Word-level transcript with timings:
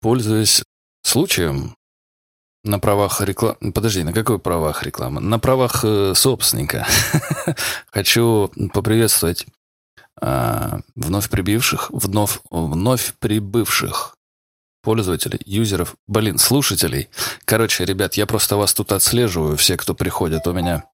Пользуясь 0.00 0.62
случаем, 1.02 1.74
на 2.64 2.78
правах 2.78 3.20
рекламы... 3.20 3.72
Подожди, 3.72 4.02
на 4.02 4.12
какой 4.12 4.38
правах 4.38 4.82
рекламы? 4.82 5.20
На 5.20 5.38
правах 5.38 5.84
э, 5.84 6.12
собственника. 6.14 6.86
Хочу 7.90 8.52
поприветствовать 8.72 9.46
э, 10.20 10.80
вновь 10.94 11.30
прибивших, 11.30 11.90
вновь, 11.90 12.40
вновь 12.50 13.14
прибывших 13.18 14.16
пользователей, 14.82 15.40
юзеров, 15.44 15.96
блин, 16.06 16.38
слушателей. 16.38 17.08
Короче, 17.44 17.84
ребят, 17.84 18.14
я 18.14 18.26
просто 18.26 18.56
вас 18.56 18.74
тут 18.74 18.92
отслеживаю, 18.92 19.56
все, 19.56 19.76
кто 19.76 19.94
приходит 19.94 20.46
у 20.46 20.52
меня. 20.52 20.84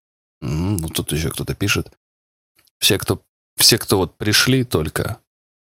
Ну, 0.40 0.88
тут 0.88 1.12
еще 1.12 1.30
кто-то 1.30 1.54
пишет. 1.54 1.90
Все, 2.78 2.98
кто, 2.98 3.22
все, 3.56 3.78
кто 3.78 3.98
вот 3.98 4.16
пришли 4.16 4.64
только, 4.64 5.18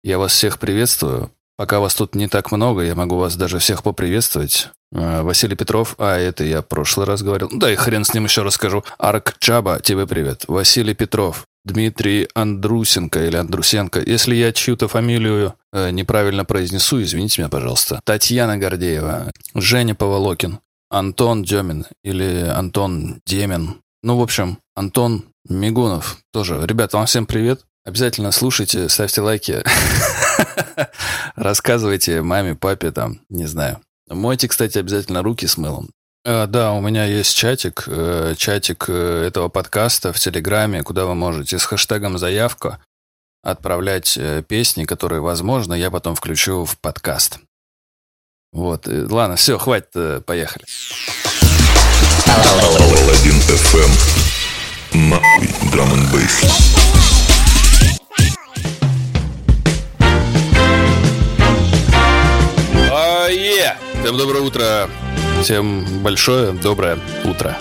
я 0.02 0.18
вас 0.18 0.32
всех 0.32 0.58
приветствую. 0.58 1.32
Пока 1.58 1.80
вас 1.80 1.96
тут 1.96 2.14
не 2.14 2.28
так 2.28 2.52
много, 2.52 2.82
я 2.82 2.94
могу 2.94 3.16
вас 3.16 3.34
даже 3.34 3.58
всех 3.58 3.82
поприветствовать. 3.82 4.68
Э, 4.92 5.22
Василий 5.22 5.56
Петров, 5.56 5.96
а 5.98 6.16
это 6.16 6.44
я 6.44 6.62
в 6.62 6.68
прошлый 6.68 7.04
раз 7.04 7.22
говорил. 7.22 7.50
Да 7.52 7.70
и 7.70 7.74
хрен 7.74 8.04
с 8.04 8.14
ним 8.14 8.24
еще 8.24 8.42
расскажу. 8.42 8.84
Арк 8.96 9.34
Чаба, 9.40 9.80
тебе 9.82 10.06
привет. 10.06 10.44
Василий 10.46 10.94
Петров, 10.94 11.46
Дмитрий 11.64 12.28
Андрусенко 12.32 13.24
или 13.26 13.36
Андрусенко. 13.36 14.00
Если 14.06 14.36
я 14.36 14.52
чью-то 14.52 14.86
фамилию 14.86 15.54
э, 15.72 15.90
неправильно 15.90 16.44
произнесу, 16.44 17.02
извините 17.02 17.42
меня, 17.42 17.48
пожалуйста. 17.48 18.00
Татьяна 18.04 18.56
Гордеева, 18.56 19.32
Женя 19.56 19.96
Поволокин, 19.96 20.60
Антон 20.90 21.42
Демин 21.42 21.86
или 22.04 22.46
Антон 22.48 23.20
Демин. 23.26 23.82
Ну, 24.04 24.16
в 24.16 24.22
общем, 24.22 24.58
Антон 24.76 25.24
Мигунов 25.48 26.18
тоже. 26.32 26.64
Ребята, 26.64 26.98
вам 26.98 27.06
всем 27.06 27.26
привет. 27.26 27.62
Обязательно 27.84 28.30
слушайте, 28.30 28.88
ставьте 28.88 29.22
лайки. 29.22 29.64
Рассказывайте 31.36 32.22
маме, 32.22 32.54
папе, 32.54 32.90
там, 32.90 33.20
не 33.28 33.46
знаю. 33.46 33.80
Мойте, 34.08 34.48
кстати, 34.48 34.78
обязательно 34.78 35.22
руки 35.22 35.46
с 35.46 35.56
мылом. 35.56 35.90
Э, 36.24 36.46
да, 36.46 36.72
у 36.72 36.80
меня 36.80 37.04
есть 37.04 37.36
чатик, 37.36 37.84
э, 37.86 38.34
чатик 38.36 38.84
э, 38.88 39.24
этого 39.26 39.48
подкаста 39.48 40.12
в 40.12 40.18
Телеграме, 40.18 40.82
куда 40.82 41.06
вы 41.06 41.14
можете 41.14 41.58
с 41.58 41.64
хэштегом 41.64 42.18
«Заявка» 42.18 42.78
отправлять 43.42 44.18
песни, 44.48 44.84
которые, 44.84 45.20
возможно, 45.20 45.72
я 45.72 45.90
потом 45.90 46.14
включу 46.14 46.64
в 46.64 46.76
подкаст. 46.78 47.38
Вот, 48.52 48.86
ладно, 48.86 49.36
все, 49.36 49.58
хватит, 49.58 50.26
поехали. 50.26 50.64
Паладин 52.26 53.38
FM. 53.48 54.18
Нахуй, 55.08 55.70
драм 55.70 55.92
н 55.92 56.87
Всем 64.00 64.16
доброе 64.16 64.40
утро. 64.42 64.88
Всем 65.42 65.84
большое, 66.02 66.52
доброе 66.52 66.98
утро. 67.24 67.56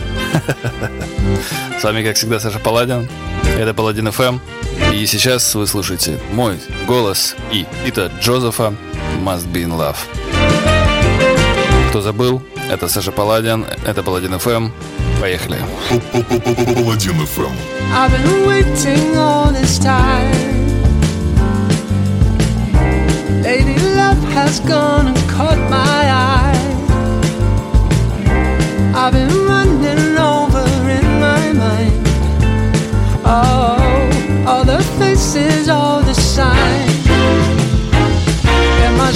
С 1.80 1.84
вами, 1.84 2.04
как 2.04 2.16
всегда, 2.16 2.40
Саша 2.40 2.60
Паладин. 2.60 3.08
Это 3.58 3.74
Паладин 3.74 4.08
FM. 4.08 4.40
И 4.94 5.06
сейчас 5.06 5.56
вы 5.56 5.68
слушаете 5.68 6.20
мой 6.32 6.60
голос 6.88 7.36
и 7.52 7.66
Пита 7.84 8.12
Джозефа 8.22 8.74
«Must 9.24 9.52
Be 9.52 9.64
In 9.66 9.78
Love». 9.78 9.98
Кто 11.90 12.02
забыл, 12.02 12.42
это 12.70 12.88
Саша 12.88 13.12
Паладин, 13.12 13.66
это 13.86 14.04
Паладин 14.04 14.34
FM. 14.34 14.72
Поехали. 15.20 15.58
Паладин 16.12 17.20
FM. 17.22 17.52
I've 17.94 18.12
been 18.12 18.48
waiting 18.48 19.18
all 19.18 19.52
this 19.52 19.80
time. 19.80 20.58
Lady 23.44 23.80
love 23.96 24.22
has 24.34 24.60
gone 24.60 25.08
and 25.08 25.18
caught 25.30 25.58
my 25.70 25.87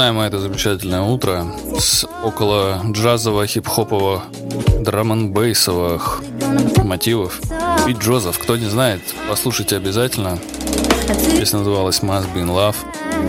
Начинаем 0.00 0.20
это 0.26 0.38
замечательное 0.38 1.02
утро 1.02 1.44
с 1.78 2.06
около 2.24 2.80
джазового, 2.86 3.46
хип-хопового, 3.46 4.22
драм 4.80 5.30
бейсовых 5.30 6.22
мотивов 6.82 7.38
и 7.86 7.92
джозов. 7.92 8.38
Кто 8.38 8.56
не 8.56 8.64
знает, 8.64 9.02
послушайте 9.28 9.76
обязательно. 9.76 10.38
Песня 11.38 11.58
называлась 11.58 12.00
Must 12.00 12.32
Be 12.34 12.42
In 12.42 12.46
Love. 12.46 12.76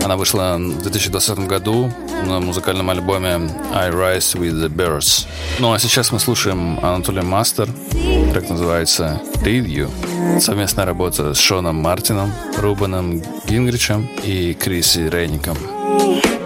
Она 0.02 0.16
вышла 0.16 0.56
в 0.56 0.80
2020 0.80 1.40
году 1.40 1.92
на 2.24 2.40
музыкальном 2.40 2.88
альбоме 2.88 3.50
I 3.74 3.90
Rise 3.90 4.38
With 4.38 4.54
The 4.54 4.70
Birds. 4.70 5.26
Ну 5.58 5.74
а 5.74 5.78
сейчас 5.78 6.10
мы 6.10 6.18
слушаем 6.20 6.78
Анатолия 6.82 7.20
Мастер. 7.20 7.68
так 8.32 8.48
называется 8.48 9.20
Read 9.44 9.66
You. 9.66 10.40
Совместная 10.40 10.86
работа 10.86 11.34
с 11.34 11.38
Шоном 11.38 11.76
Мартином, 11.76 12.32
Рубаном 12.56 13.22
Гингричем 13.46 14.08
и 14.24 14.54
Криси 14.54 15.00
Рейником. 15.00 15.58
Hey. 15.92 16.41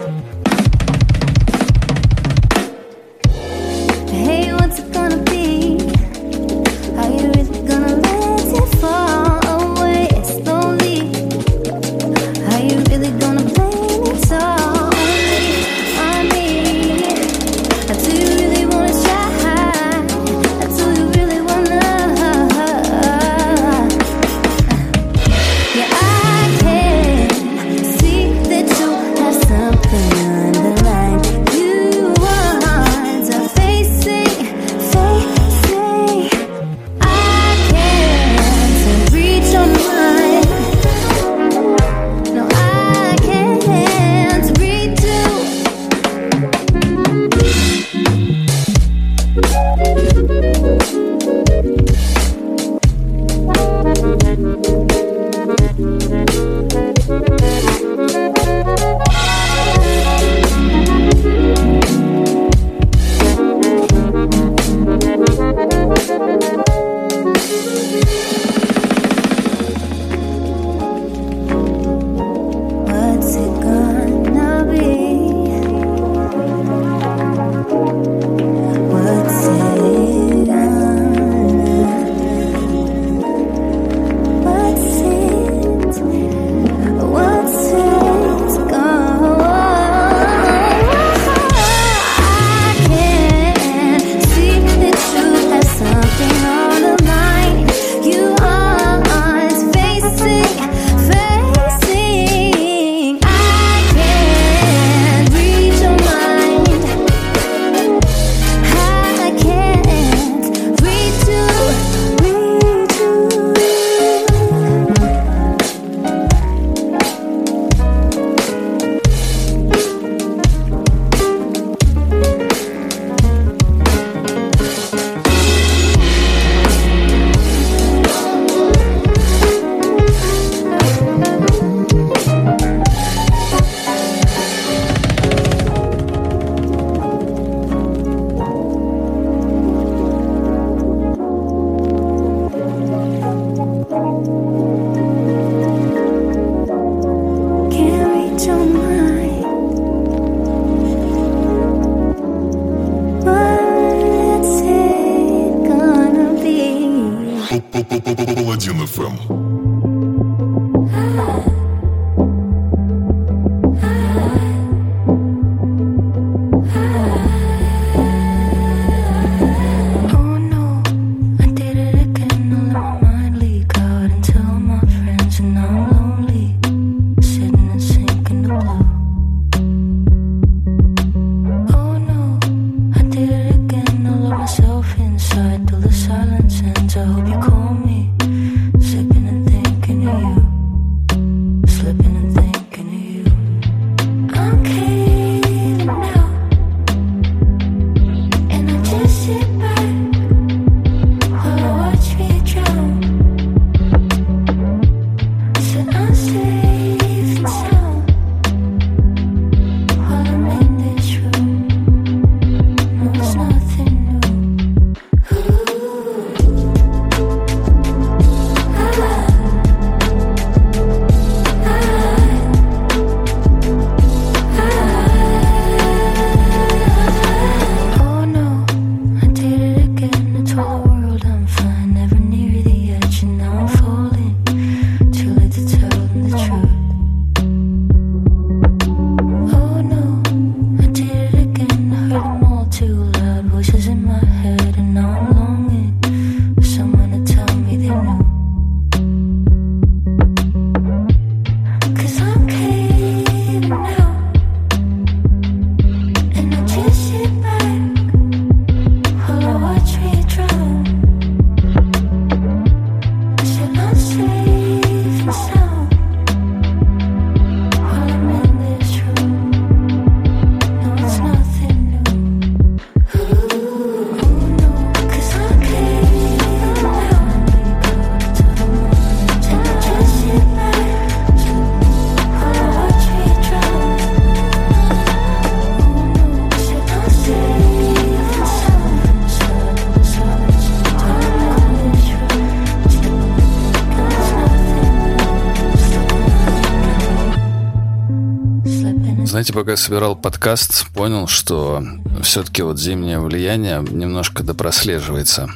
Знаете, 299.36 299.52
пока 299.52 299.76
собирал 299.76 300.16
подкаст, 300.16 300.86
понял, 300.94 301.26
что 301.26 301.84
все-таки 302.22 302.62
вот 302.62 302.78
зимнее 302.81 303.20
влияние 303.20 303.84
немножко 303.86 304.43
допрослеживается. 304.43 305.50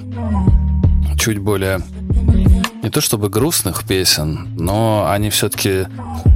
Чуть 1.19 1.39
более 1.39 1.81
не 2.83 2.91
то 2.91 3.01
чтобы 3.01 3.31
грустных 3.31 3.85
песен, 3.85 4.55
но 4.59 5.09
они 5.11 5.31
все-таки 5.31 5.87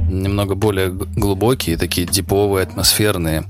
немного 0.09 0.55
более 0.55 0.89
глубокие, 0.89 1.77
такие 1.77 2.07
диповые, 2.07 2.63
атмосферные. 2.63 3.43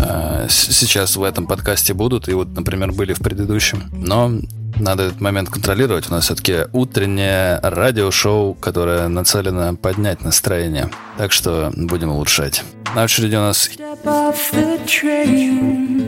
Э, 0.00 0.46
сейчас 0.48 1.16
в 1.16 1.22
этом 1.24 1.48
подкасте 1.48 1.92
будут, 1.92 2.28
и 2.28 2.34
вот, 2.34 2.54
например, 2.54 2.92
были 2.92 3.14
в 3.14 3.18
предыдущем. 3.18 3.82
Но 3.90 4.30
надо 4.76 5.06
этот 5.06 5.20
момент 5.20 5.50
контролировать. 5.50 6.08
У 6.08 6.12
нас 6.12 6.26
все-таки 6.26 6.66
утреннее 6.72 7.58
радиошоу, 7.64 8.54
которое 8.54 9.08
нацелено 9.08 9.74
поднять 9.74 10.22
настроение. 10.22 10.88
Так 11.18 11.32
что 11.32 11.72
будем 11.74 12.10
улучшать. 12.10 12.62
На 12.94 13.02
очереди 13.04 13.34
у 13.34 13.40
нас 13.40 13.68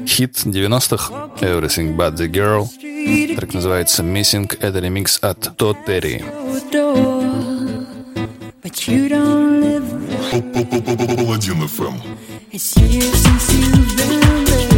хит 0.06 0.36
90-х 0.44 1.30
Everything 1.40 1.96
But 1.96 2.14
The 2.14 2.28
Girl. 2.28 2.68
Трек 3.36 3.54
называется 3.54 4.02
Missing. 4.04 4.56
Это 4.60 4.78
ремикс 4.78 5.18
от 5.20 5.56
FM. 11.66 12.00
It's 12.52 12.76
years 12.76 13.12
since 13.12 13.52
you've 13.52 13.96
been 13.96 14.44
there. 14.44 14.75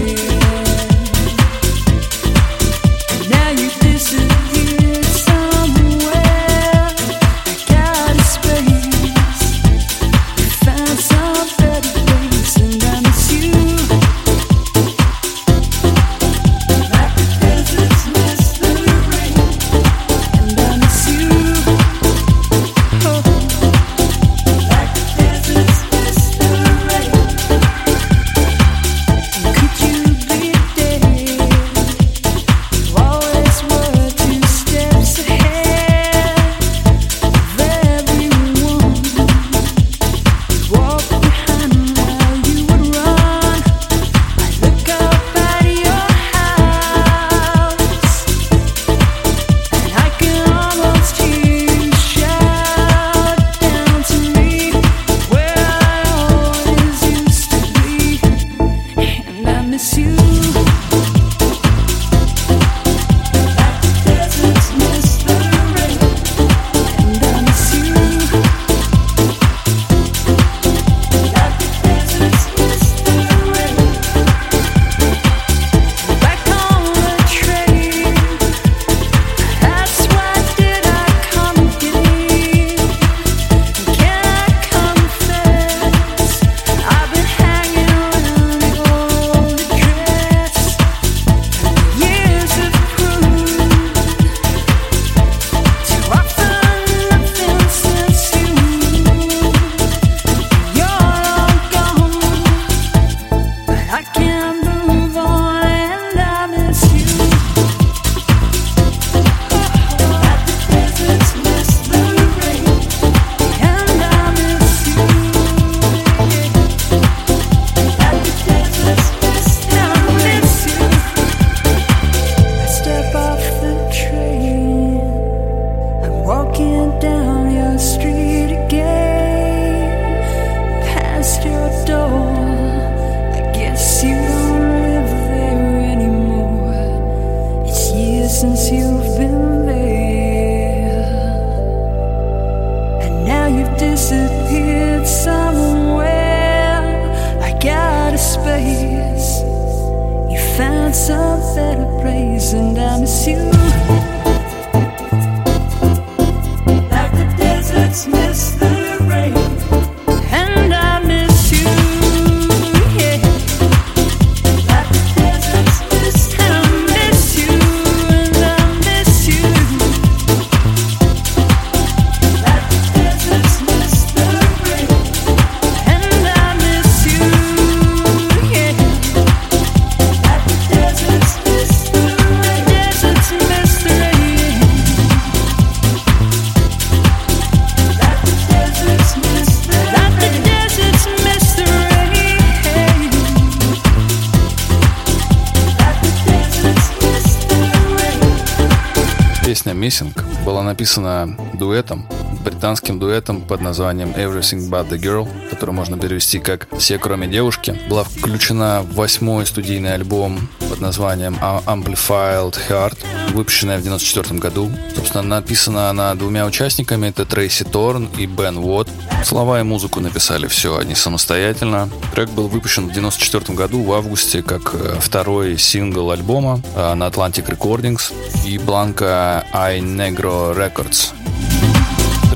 Missing 199.88 200.12
была 200.44 200.62
написана 200.62 201.34
дуэтом, 201.54 202.06
британским 202.50 202.98
дуэтом 202.98 203.42
под 203.42 203.60
названием 203.60 204.10
Everything 204.10 204.70
But 204.70 204.88
The 204.88 204.98
Girl, 204.98 205.28
который 205.50 205.72
можно 205.72 205.98
перевести 205.98 206.38
как 206.38 206.66
«Все, 206.78 206.98
кроме 206.98 207.26
девушки». 207.26 207.78
Была 207.90 208.04
включена 208.04 208.82
в 208.82 208.94
восьмой 208.94 209.44
студийный 209.44 209.92
альбом 209.92 210.48
под 210.70 210.80
названием 210.80 211.36
Amplified 211.40 212.56
Heart, 212.68 212.98
выпущенная 213.34 213.78
в 213.78 213.82
94 213.82 214.40
году. 214.40 214.70
Собственно, 214.96 215.22
написана 215.22 215.90
она 215.90 216.14
двумя 216.14 216.46
участниками, 216.46 217.08
это 217.08 217.26
Трейси 217.26 217.64
Торн 217.64 218.08
и 218.16 218.24
Бен 218.24 218.56
Уотт. 218.56 218.88
Слова 219.24 219.60
и 219.60 219.62
музыку 219.62 220.00
написали 220.00 220.46
все 220.46 220.78
они 220.78 220.94
самостоятельно. 220.94 221.90
Трек 222.14 222.30
был 222.30 222.48
выпущен 222.48 222.88
в 222.88 222.92
94 222.92 223.54
году 223.54 223.82
в 223.82 223.92
августе 223.92 224.42
как 224.42 224.74
э, 224.74 224.96
второй 225.00 225.58
сингл 225.58 226.10
альбома 226.10 226.62
э, 226.74 226.94
на 226.94 227.08
Atlantic 227.08 227.46
Recordings 227.46 228.12
и 228.46 228.56
Blanca 228.56 229.44
I 229.52 229.80
Negro 229.80 230.56
Records. 230.56 231.12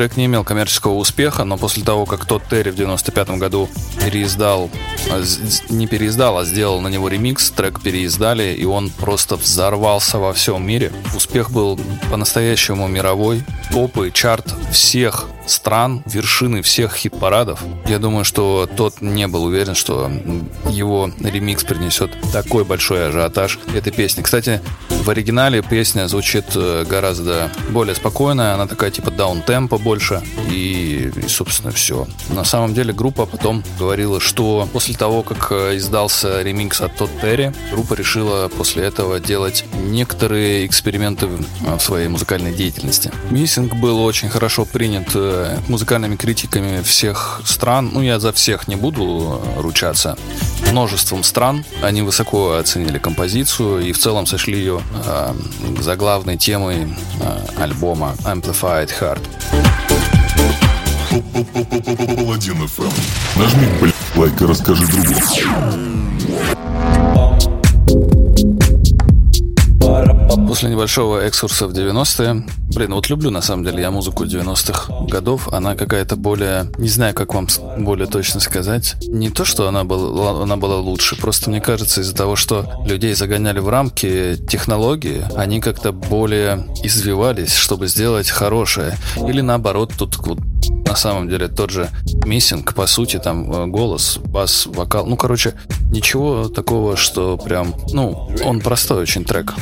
Трек 0.02 0.16
не 0.16 0.24
имел 0.26 0.42
коммерческого 0.42 0.94
успеха, 0.94 1.44
но 1.44 1.56
после 1.56 1.84
того, 1.84 2.06
как 2.06 2.24
тот 2.24 2.42
Терри 2.50 2.70
в 2.70 2.74
95 2.74 3.38
году 3.38 3.68
переиздал, 4.04 4.68
а, 5.08 5.22
не 5.68 5.86
переиздал, 5.86 6.38
а 6.38 6.44
сделал 6.44 6.80
на 6.80 6.88
него 6.88 7.06
ремикс, 7.06 7.52
трек 7.52 7.80
переиздали, 7.80 8.52
и 8.52 8.64
он 8.64 8.90
просто 8.90 9.36
взорвался 9.36 10.18
во 10.18 10.32
всем 10.32 10.66
мире. 10.66 10.90
Успех 11.14 11.52
был 11.52 11.78
по-настоящему 12.10 12.88
мировой. 12.88 13.44
Топы, 13.70 14.10
чарт 14.10 14.52
всех 14.72 15.28
стран, 15.46 16.02
вершины 16.06 16.62
всех 16.62 16.94
хит-парадов. 16.94 17.60
Я 17.86 17.98
думаю, 17.98 18.24
что 18.24 18.68
тот 18.76 19.00
не 19.00 19.26
был 19.28 19.44
уверен, 19.44 19.74
что 19.74 20.10
его 20.68 21.10
ремикс 21.20 21.64
принесет 21.64 22.16
такой 22.32 22.64
большой 22.64 23.08
ажиотаж 23.08 23.58
этой 23.74 23.92
песни. 23.92 24.22
Кстати, 24.22 24.60
в 24.88 25.10
оригинале 25.10 25.62
песня 25.62 26.06
звучит 26.08 26.44
э, 26.54 26.84
гораздо 26.88 27.50
более 27.70 27.94
спокойная, 27.94 28.54
она 28.54 28.66
такая 28.66 28.90
типа 28.90 29.10
даун-темпа 29.10 29.78
больше, 29.78 30.22
и, 30.48 31.10
и, 31.16 31.28
собственно, 31.28 31.72
все. 31.72 32.06
На 32.30 32.44
самом 32.44 32.72
деле 32.72 32.92
группа 32.92 33.26
потом 33.26 33.64
говорила, 33.78 34.20
что 34.20 34.68
после 34.72 34.94
того, 34.94 35.22
как 35.22 35.48
э, 35.50 35.76
издался 35.76 36.42
ремикс 36.42 36.80
от 36.80 36.96
Тодд 36.96 37.10
Перри, 37.20 37.52
группа 37.72 37.94
решила 37.94 38.48
после 38.48 38.84
этого 38.84 39.18
делать 39.18 39.64
некоторые 39.74 40.66
эксперименты 40.66 41.26
в 41.26 41.80
своей 41.80 42.08
музыкальной 42.08 42.54
деятельности. 42.54 43.10
Миссинг 43.30 43.74
был 43.74 44.02
очень 44.04 44.28
хорошо 44.28 44.64
принят 44.64 45.08
э, 45.32 45.58
музыкальными 45.68 46.16
критиками 46.16 46.82
всех 46.82 47.40
стран. 47.44 47.90
Ну, 47.92 48.02
я 48.02 48.20
за 48.20 48.32
всех 48.32 48.68
не 48.68 48.76
буду 48.76 49.42
ручаться. 49.56 50.16
Множеством 50.70 51.22
стран. 51.22 51.64
Они 51.82 52.02
высоко 52.02 52.54
оценили 52.54 52.98
композицию 52.98 53.80
и 53.80 53.92
в 53.92 53.98
целом 53.98 54.26
сошли 54.26 54.58
ее 54.58 54.82
э, 55.06 55.34
за 55.80 55.96
главной 55.96 56.36
темой 56.36 56.94
э, 57.20 57.62
альбома 57.62 58.14
Amplified 58.24 58.90
Heart. 59.00 59.22
Нажми, 63.36 63.92
лайк 64.16 64.40
и 64.40 64.44
расскажи 64.44 64.86
другу. 64.86 66.11
После 70.52 70.68
небольшого 70.68 71.20
экскурса 71.20 71.66
в 71.66 71.72
90-е, 71.72 72.44
блин, 72.74 72.92
вот 72.92 73.08
люблю 73.08 73.30
на 73.30 73.40
самом 73.40 73.64
деле 73.64 73.80
я 73.80 73.90
музыку 73.90 74.24
90-х 74.24 75.06
годов, 75.06 75.48
она 75.50 75.74
какая-то 75.74 76.16
более, 76.16 76.70
не 76.76 76.90
знаю, 76.90 77.14
как 77.14 77.32
вам 77.32 77.48
более 77.78 78.06
точно 78.06 78.38
сказать, 78.38 78.96
не 79.08 79.30
то, 79.30 79.46
что 79.46 79.66
она 79.66 79.84
была, 79.84 80.42
она 80.42 80.58
была 80.58 80.76
лучше, 80.76 81.16
просто 81.16 81.48
мне 81.48 81.62
кажется 81.62 82.02
из-за 82.02 82.14
того, 82.14 82.36
что 82.36 82.70
людей 82.84 83.14
загоняли 83.14 83.60
в 83.60 83.70
рамки 83.70 84.36
технологии, 84.46 85.24
они 85.36 85.58
как-то 85.62 85.90
более 85.90 86.66
извивались, 86.84 87.54
чтобы 87.54 87.86
сделать 87.88 88.28
хорошее, 88.28 88.98
или 89.26 89.40
наоборот, 89.40 89.94
тут 89.96 90.18
вот 90.18 90.38
на 90.86 90.96
самом 90.96 91.30
деле 91.30 91.48
тот 91.48 91.70
же 91.70 91.88
миссинг, 92.26 92.74
по 92.74 92.86
сути, 92.86 93.18
там 93.18 93.50
э, 93.50 93.66
голос, 93.68 94.18
бас, 94.18 94.66
вокал. 94.66 95.06
Ну, 95.06 95.16
короче, 95.16 95.54
ничего 95.90 96.48
такого, 96.48 96.98
что 96.98 97.38
прям, 97.38 97.74
ну, 97.94 98.28
он 98.44 98.60
простой 98.60 99.00
очень 99.00 99.24
трек. 99.24 99.54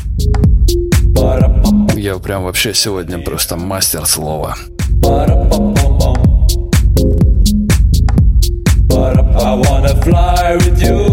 Я 1.97 2.19
прям 2.19 2.45
вообще 2.45 2.73
сегодня 2.75 3.19
просто 3.19 3.57
мастер 3.57 4.07
слова. 4.07 4.57
I 9.43 9.55
wanna 9.55 9.95
fly 10.03 10.57
with 10.59 10.83
you. 10.83 11.10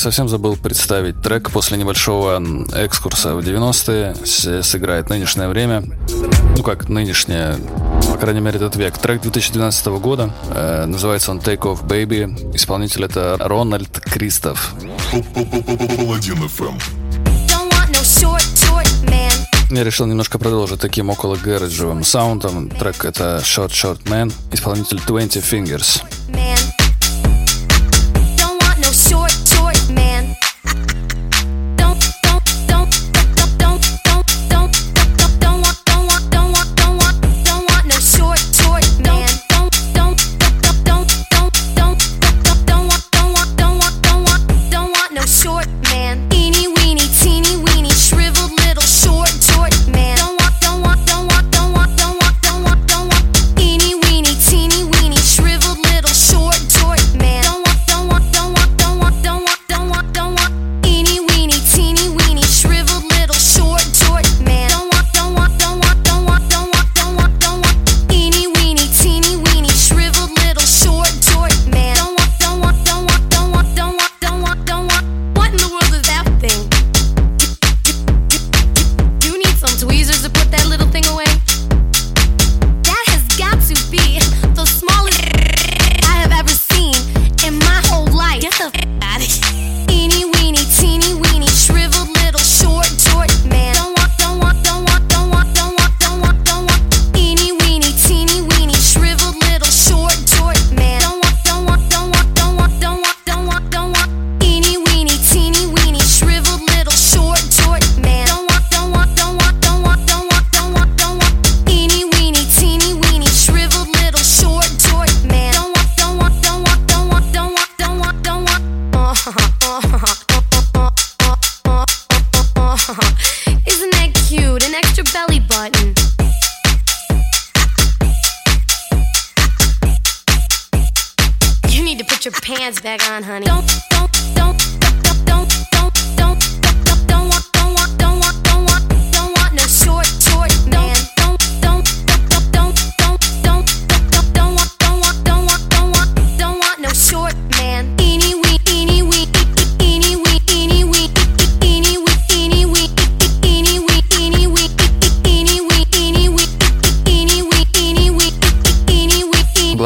Совсем 0.00 0.28
забыл 0.28 0.56
представить 0.56 1.20
трек 1.22 1.50
после 1.50 1.76
небольшого 1.76 2.42
экскурса 2.74 3.34
в 3.34 3.40
90-е 3.40 4.16
с- 4.24 4.62
сыграет 4.66 5.10
нынешнее 5.10 5.48
время. 5.48 5.82
Ну 6.56 6.62
как, 6.62 6.88
нынешнее, 6.88 7.56
по 8.10 8.16
крайней 8.18 8.40
мере, 8.40 8.56
этот 8.56 8.76
век. 8.76 8.96
Трек 8.98 9.20
2012 9.22 9.86
года, 10.00 10.32
э, 10.54 10.86
называется 10.86 11.30
он 11.30 11.38
Take 11.38 11.60
Off 11.60 11.84
Baby. 11.86 12.54
Исполнитель 12.54 13.04
это 13.04 13.36
Рональд 13.38 14.00
Кристоф. 14.00 14.74
Я 19.70 19.84
решил 19.84 20.06
немножко 20.06 20.38
продолжить 20.38 20.80
таким 20.80 21.10
около 21.10 21.36
гэрэджевым 21.36 22.02
саундом. 22.04 22.70
Трек 22.70 23.04
это 23.04 23.40
Short 23.44 23.68
Short 23.70 24.02
Man, 24.04 24.32
исполнитель 24.52 24.98
20 25.06 25.44
Fingers. 25.44 26.02
man. 26.30 26.49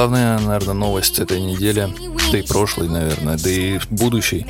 Главная, 0.05 0.39
наверное, 0.39 0.75
новость 0.75 1.19
этой 1.19 1.41
недели, 1.41 1.89
да 2.35 2.41
и 2.41 2.43
прошлой, 2.43 2.89
наверное, 2.89 3.39
да 3.39 3.49
и 3.49 3.79
будущей, 3.91 4.45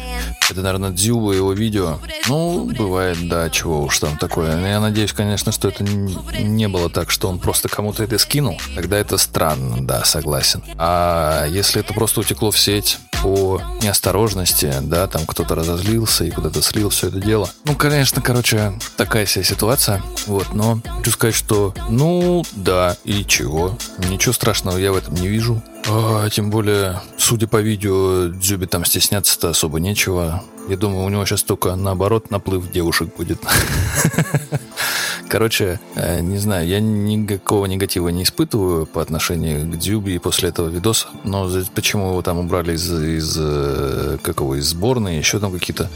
это, 0.51 0.63
наверное, 0.63 0.91
Дзюба 0.91 1.33
его 1.33 1.53
видео. 1.53 1.99
Ну, 2.29 2.65
бывает, 2.65 3.29
да, 3.29 3.51
чего 3.51 3.83
уж 3.83 3.99
там 3.99 4.17
такое. 4.17 4.59
Я 4.67 4.81
надеюсь, 4.81 5.13
конечно, 5.13 5.53
что 5.53 5.69
это 5.69 5.85
не 5.85 6.67
было 6.67 6.89
так, 6.89 7.11
что 7.11 7.29
он 7.29 7.39
просто 7.39 7.69
кому-то 7.69 8.03
это 8.03 8.17
скинул. 8.17 8.59
Тогда 8.75 8.97
это 8.97 9.19
странно, 9.19 9.87
да, 9.87 10.03
согласен. 10.05 10.63
А 10.79 11.47
если 11.47 11.83
это 11.83 11.93
просто 11.93 12.21
утекло 12.21 12.51
в 12.51 12.59
сеть 12.59 12.99
по 13.23 13.61
неосторожности, 13.83 14.73
да, 14.81 15.07
там 15.07 15.27
кто-то 15.27 15.55
разозлился 15.55 16.25
и 16.25 16.31
куда-то 16.31 16.63
слил 16.63 16.89
все 16.89 17.09
это 17.09 17.21
дело. 17.21 17.51
Ну, 17.65 17.75
конечно, 17.75 18.23
короче, 18.23 18.73
такая 18.97 19.27
себе 19.27 19.45
ситуация. 19.45 20.03
Вот, 20.27 20.55
но 20.55 20.81
хочу 20.99 21.11
сказать, 21.11 21.35
что, 21.35 21.75
ну, 21.91 22.45
да, 22.53 22.97
и 23.05 23.27
чего. 23.27 23.77
Ничего 24.09 24.33
страшного 24.33 24.79
я 24.79 24.91
в 24.91 24.97
этом 24.97 25.15
не 25.17 25.29
вижу. 25.29 25.63
А, 25.89 26.29
тем 26.31 26.51
более, 26.51 27.01
судя 27.19 27.47
по 27.47 27.61
видео, 27.61 28.29
Дзюбе 28.29 28.67
там 28.67 28.85
стесняться-то 28.85 29.51
особо 29.51 29.81
нечего. 29.81 30.43
Я 30.69 30.77
думаю, 30.79 31.05
у 31.05 31.09
него 31.11 31.27
сейчас 31.27 31.43
только 31.43 31.75
наоборот 31.77 32.31
наплыв 32.31 32.71
девушек 32.71 33.15
будет. 33.17 33.39
Короче, 35.29 35.81
э, 35.95 36.21
не 36.21 36.39
знаю, 36.39 36.67
я 36.67 36.81
никакого 36.81 37.67
негатива 37.67 38.09
не 38.09 38.23
испытываю 38.23 38.87
по 38.87 39.03
отношению 39.03 39.71
к 39.71 39.77
Дзюбе 39.79 40.21
после 40.21 40.51
этого 40.51 40.69
видоса, 40.69 41.09
но 41.25 41.51
почему 41.75 42.11
его 42.11 42.23
там 42.23 42.39
убрали 42.39 42.75
из, 42.75 42.91
из 42.91 43.37
э, 43.39 44.19
какого, 44.23 44.55
из 44.55 44.69
сборной, 44.69 45.19
еще 45.19 45.41
там 45.41 45.53
какие-то 45.53 45.91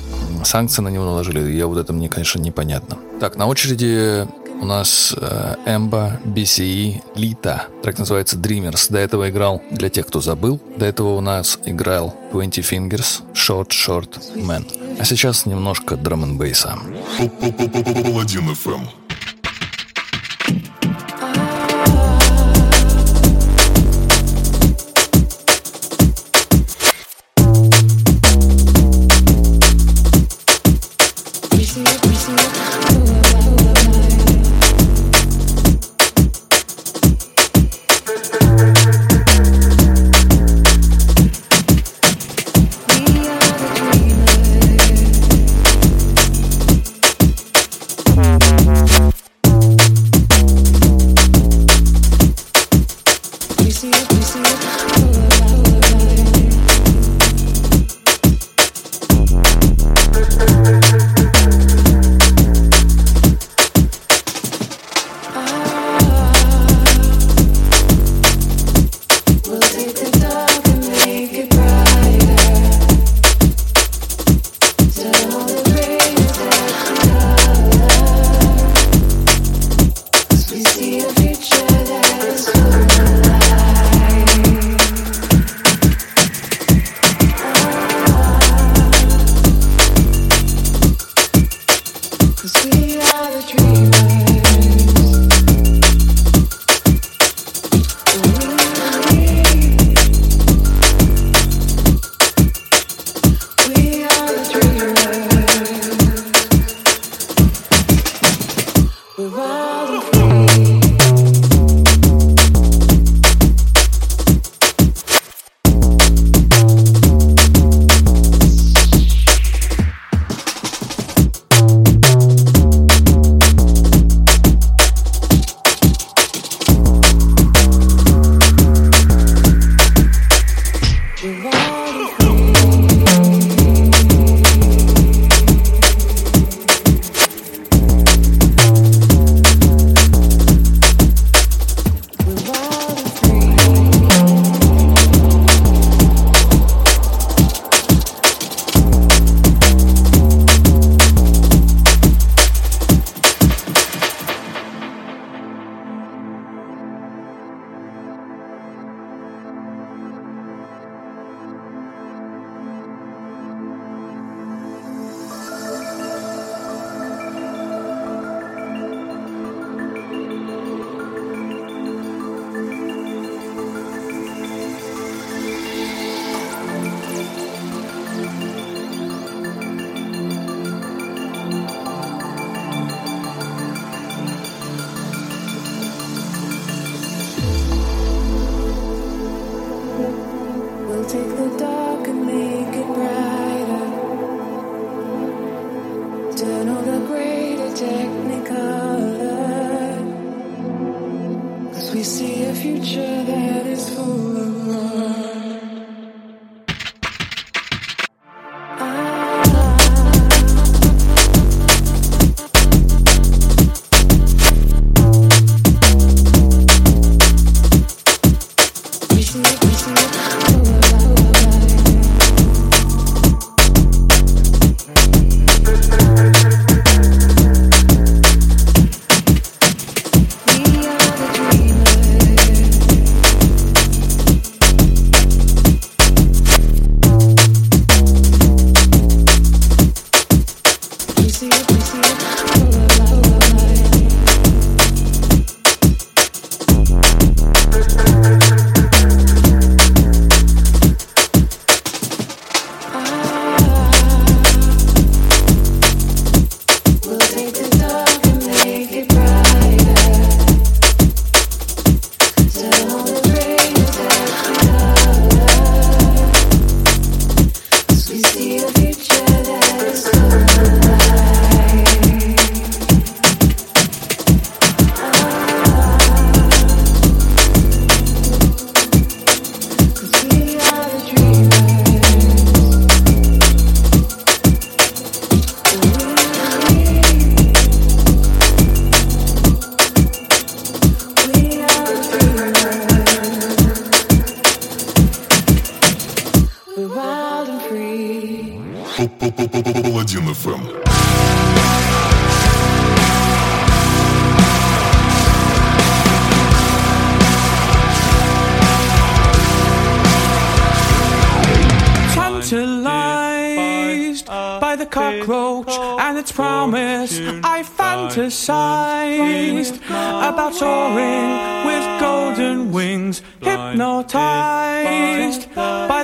санкции 0.44 0.83
на 0.83 0.88
него 0.88 1.05
наложили, 1.05 1.53
я 1.53 1.66
вот 1.66 1.79
это 1.79 1.92
мне, 1.92 2.09
конечно, 2.09 2.40
непонятно. 2.40 2.98
Так, 3.20 3.37
на 3.37 3.46
очереди 3.46 4.27
у 4.61 4.64
нас 4.64 5.14
э, 5.16 5.55
Эмба, 5.66 6.21
BCE, 6.25 7.03
Лита. 7.14 7.66
Трек 7.83 7.99
называется 7.99 8.37
Dreamers. 8.37 8.90
До 8.90 8.99
этого 8.99 9.29
играл, 9.31 9.62
для 9.71 9.88
тех, 9.88 10.07
кто 10.07 10.21
забыл, 10.21 10.61
до 10.77 10.87
этого 10.87 11.16
у 11.16 11.21
нас 11.21 11.59
играл 11.64 12.14
20 12.33 12.59
Fingers, 12.59 13.23
Short 13.35 13.68
Short 13.68 14.37
Man. 14.37 14.66
А 14.99 15.05
сейчас 15.05 15.47
немножко 15.47 15.97
драм 15.97 16.25
н 16.25 16.38
бейса. 16.38 16.79
Паладин 17.18 18.55
ФМ. 18.55 19.08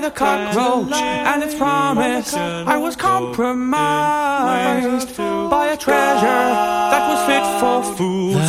a 0.05 0.11
cockroach 0.11 0.93
and 0.93 1.43
its 1.43 1.55
promise. 1.55 2.35
I 2.35 2.77
was 2.77 2.95
compromised 2.97 5.17
by 5.51 5.69
a 5.73 5.77
treasure 5.77 6.51
that 6.93 7.09
was 7.11 7.21
fit 7.29 7.45
for 7.61 7.83
food. 7.97 8.43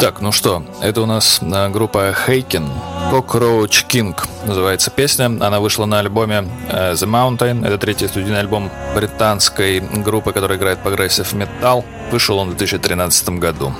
Так, 0.00 0.20
ну 0.22 0.32
что, 0.32 0.62
это 0.80 1.02
у 1.02 1.06
нас 1.06 1.40
э, 1.42 1.68
группа 1.68 2.14
Haken. 2.14 2.70
Cockroach 3.12 3.86
King 3.86 4.16
называется 4.46 4.90
песня. 4.90 5.26
Она 5.26 5.60
вышла 5.60 5.84
на 5.84 5.98
альбоме 5.98 6.48
э, 6.70 6.92
The 6.92 7.06
Mountain. 7.06 7.66
Это 7.66 7.76
третий 7.76 8.08
студийный 8.08 8.40
альбом 8.40 8.70
британской 8.94 9.80
группы, 9.80 10.32
которая 10.32 10.56
играет 10.58 10.78
progressive 10.78 11.34
metal. 11.34 11.84
Вышел 12.10 12.38
он 12.38 12.50
в 12.50 12.56
2013 12.56 13.28
году. 13.40 13.74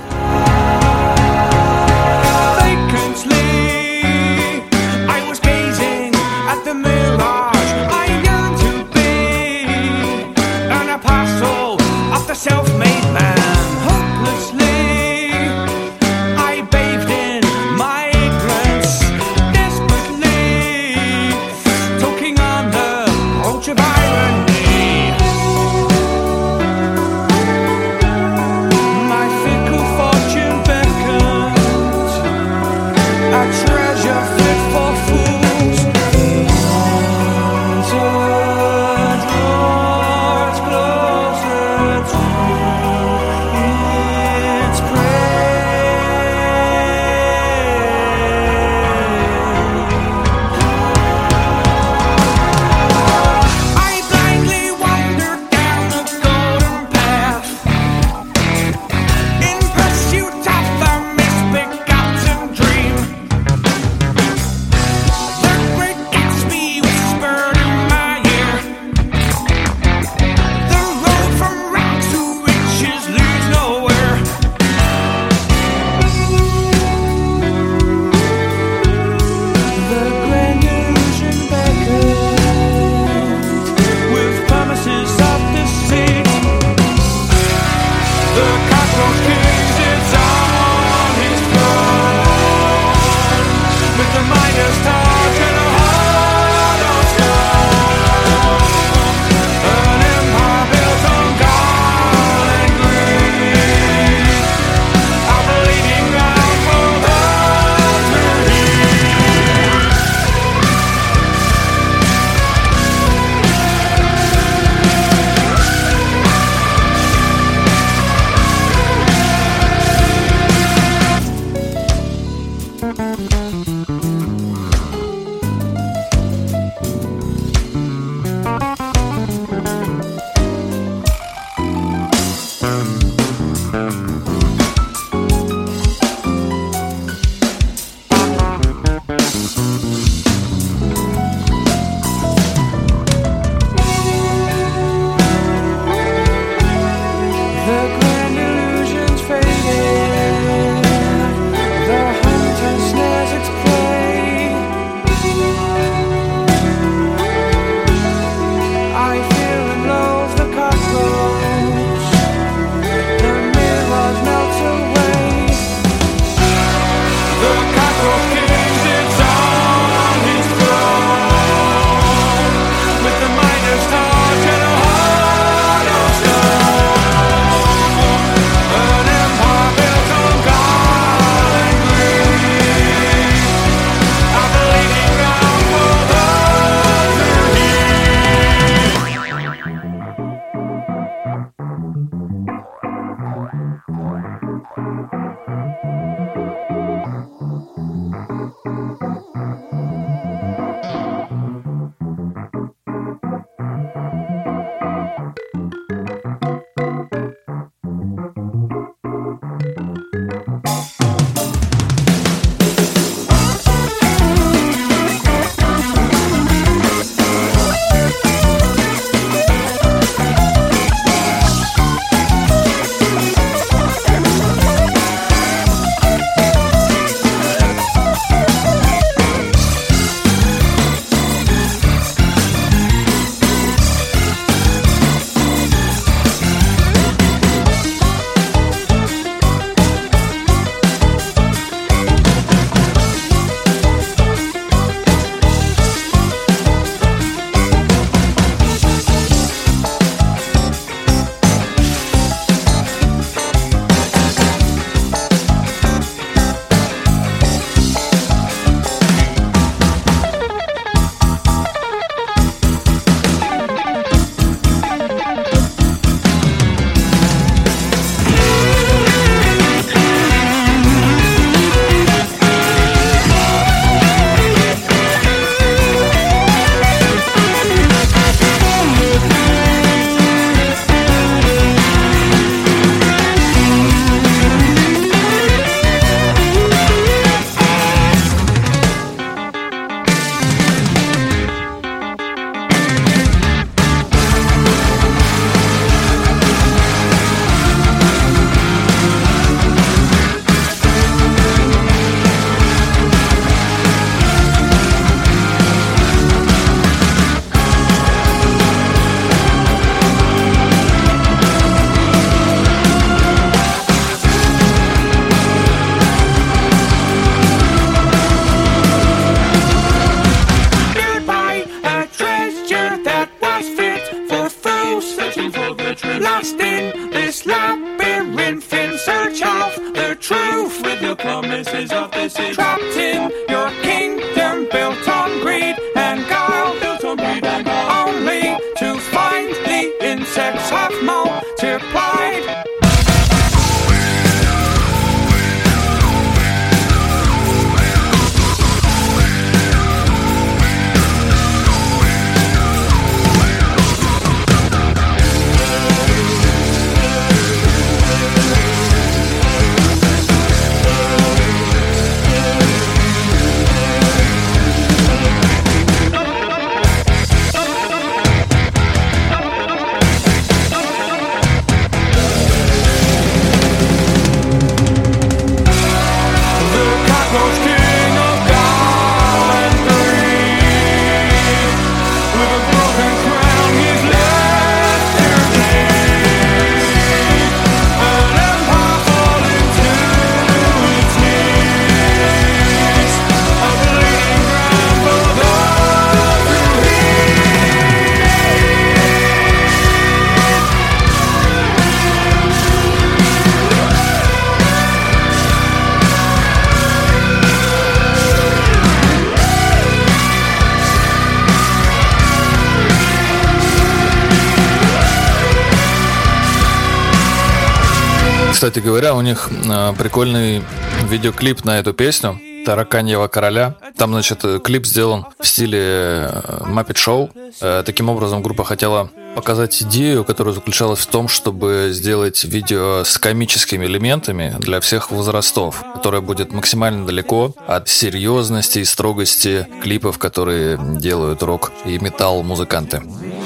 Кстати 418.60 418.80
говоря, 418.80 419.14
у 419.14 419.22
них 419.22 419.48
э, 419.50 419.94
прикольный 419.96 420.62
видеоклип 421.08 421.64
на 421.64 421.78
эту 421.78 421.94
песню 421.94 422.38
Тараканьего 422.66 423.26
короля. 423.26 423.76
Там, 423.96 424.10
значит, 424.10 424.44
э, 424.44 424.60
клип 424.62 424.84
сделан 424.84 425.24
в 425.38 425.46
стиле 425.46 426.30
Muppet 426.66 426.96
Show. 426.96 427.30
Э, 427.62 427.82
Таким 427.86 428.10
образом, 428.10 428.42
группа 428.42 428.64
хотела 428.64 429.08
показать 429.34 429.80
идею, 429.80 430.24
которая 430.24 430.52
заключалась 430.52 430.98
в 430.98 431.06
том, 431.06 431.26
чтобы 431.26 431.88
сделать 431.92 432.44
видео 432.44 433.02
с 433.02 433.16
комическими 433.16 433.86
элементами 433.86 434.54
для 434.58 434.80
всех 434.80 435.10
возрастов, 435.10 435.82
которое 435.94 436.20
будет 436.20 436.52
максимально 436.52 437.06
далеко 437.06 437.54
от 437.66 437.88
серьезности 437.88 438.80
и 438.80 438.84
строгости 438.84 439.66
клипов, 439.82 440.18
которые 440.18 440.78
делают 440.98 441.42
рок 441.42 441.72
и 441.86 441.98
металл 441.98 442.42
музыканты. 442.42 443.00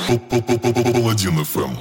Паладин 0.08 1.44
ФМ. 1.44 1.76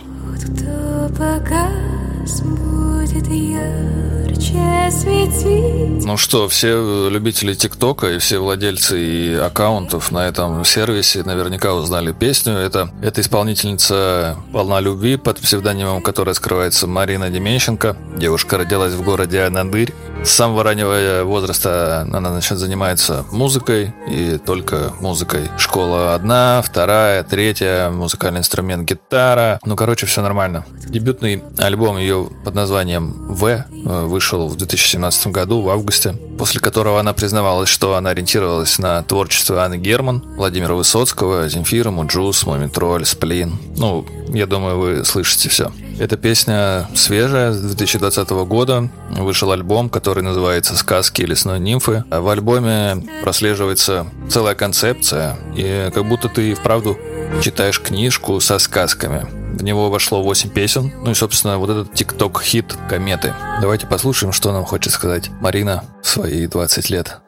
Кто 2.25 2.72
будет 3.13 3.27
ярче 3.27 4.91
светить? 4.91 6.05
Ну 6.05 6.17
что, 6.17 6.47
все 6.47 7.09
любители 7.09 7.53
ТикТока 7.53 8.11
и 8.11 8.17
все 8.19 8.39
владельцы 8.39 9.01
и 9.01 9.33
аккаунтов 9.35 10.11
на 10.11 10.27
этом 10.27 10.65
сервисе 10.65 11.23
наверняка 11.23 11.73
узнали 11.73 12.11
песню. 12.11 12.53
Это, 12.53 12.89
это 13.01 13.21
исполнительница 13.21 14.37
«Волна 14.51 14.79
любви» 14.79 15.17
под 15.17 15.39
псевдонимом, 15.39 16.01
которая 16.01 16.33
скрывается 16.33 16.87
Марина 16.87 17.29
Деменщенко. 17.29 17.95
Девушка 18.17 18.57
родилась 18.57 18.93
в 18.93 19.03
городе 19.03 19.41
Анадырь. 19.41 19.93
С 20.23 20.31
самого 20.31 20.63
раннего 20.63 21.23
возраста 21.25 22.07
она 22.11 22.31
значит, 22.31 22.57
занимается 22.57 23.25
музыкой 23.31 23.93
и 24.07 24.37
только 24.37 24.93
музыкой. 25.01 25.49
Школа 25.57 26.15
одна, 26.15 26.61
вторая, 26.65 27.23
третья, 27.23 27.89
музыкальный 27.89 28.39
инструмент 28.39 28.87
гитара. 28.87 29.59
Ну, 29.65 29.75
короче, 29.75 30.05
все 30.05 30.21
нормально. 30.21 30.65
Дебютный 30.87 31.43
альбом 31.57 31.97
ее 31.97 32.29
под 32.45 32.55
названием 32.55 33.33
«В» 33.33 33.45
э, 33.47 33.65
вышел 34.05 34.47
в 34.47 34.55
2017 34.55 35.27
году, 35.27 35.61
в 35.61 35.69
августе, 35.69 36.15
после 36.37 36.61
которого 36.61 37.01
она 37.01 37.11
признавалась, 37.11 37.69
что 37.69 37.95
она 37.95 38.11
ориентировалась 38.11 38.79
на 38.79 39.03
творчество 39.03 39.63
Анны 39.63 39.77
Герман, 39.77 40.23
Владимира 40.37 40.73
Высоцкого, 40.73 41.49
Земфира, 41.49 41.91
Mujuice, 41.91 42.45
Мумий 42.45 42.70
Тролль, 42.70 43.05
Сплин. 43.05 43.57
Ну, 43.75 44.05
я 44.29 44.47
думаю, 44.47 44.79
вы 44.79 45.05
слышите 45.05 45.49
все. 45.49 45.71
Эта 46.03 46.17
песня 46.17 46.89
свежая, 46.95 47.53
с 47.53 47.61
2020 47.61 48.29
года. 48.45 48.89
Вышел 49.11 49.53
альбом, 49.53 49.89
который 49.89 50.21
называется 50.21 50.75
«Сказки 50.75 51.21
лесной 51.21 51.61
нимфы». 51.61 52.03
А 52.09 52.19
В 52.19 52.27
альбоме 52.27 53.01
прослеживается 53.23 54.07
целая 54.29 54.53
концепция, 54.53 55.37
и 55.55 55.89
как 55.93 56.05
будто 56.05 56.27
ты 56.27 56.51
и 56.51 56.55
вправду 56.55 56.97
читаешь 57.41 57.79
книжку 57.79 58.41
со 58.41 58.59
сказками. 58.59 59.27
В 59.57 59.63
него 59.63 59.89
вошло 59.89 60.21
8 60.21 60.49
песен. 60.49 60.91
Ну 61.05 61.11
и, 61.11 61.13
собственно, 61.13 61.57
вот 61.57 61.69
этот 61.69 61.93
тикток-хит 61.93 62.75
«Кометы». 62.89 63.33
Давайте 63.61 63.87
послушаем, 63.87 64.33
что 64.33 64.51
нам 64.51 64.65
хочет 64.65 64.91
сказать 64.91 65.29
Марина 65.39 65.85
в 66.01 66.07
свои 66.09 66.47
20 66.47 66.89
лет. 66.89 67.22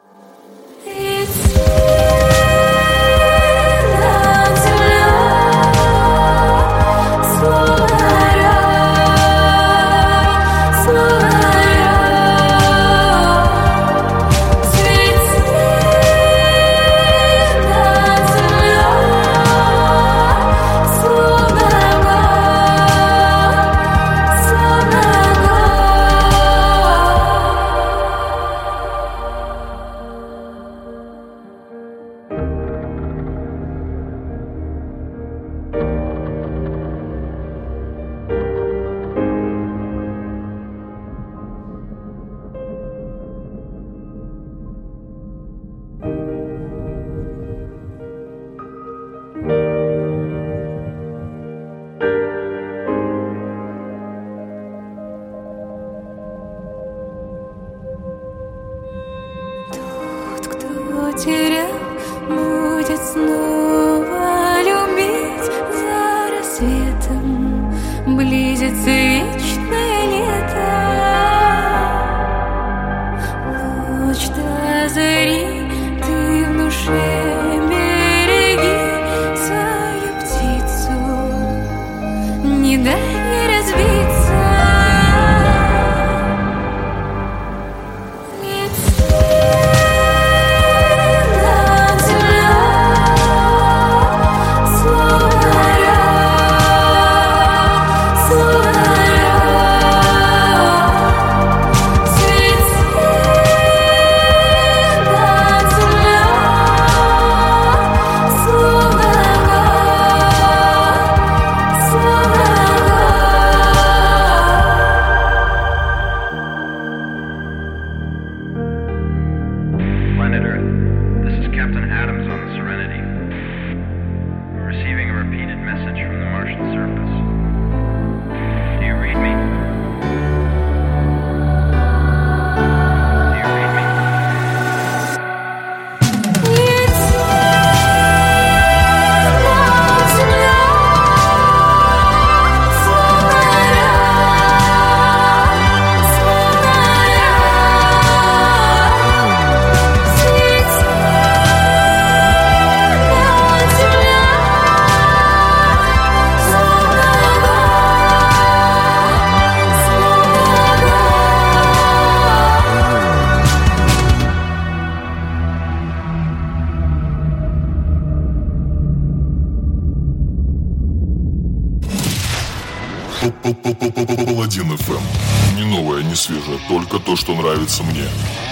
Что 177.26 177.34
нравится 177.34 177.82
мне. 177.82 178.04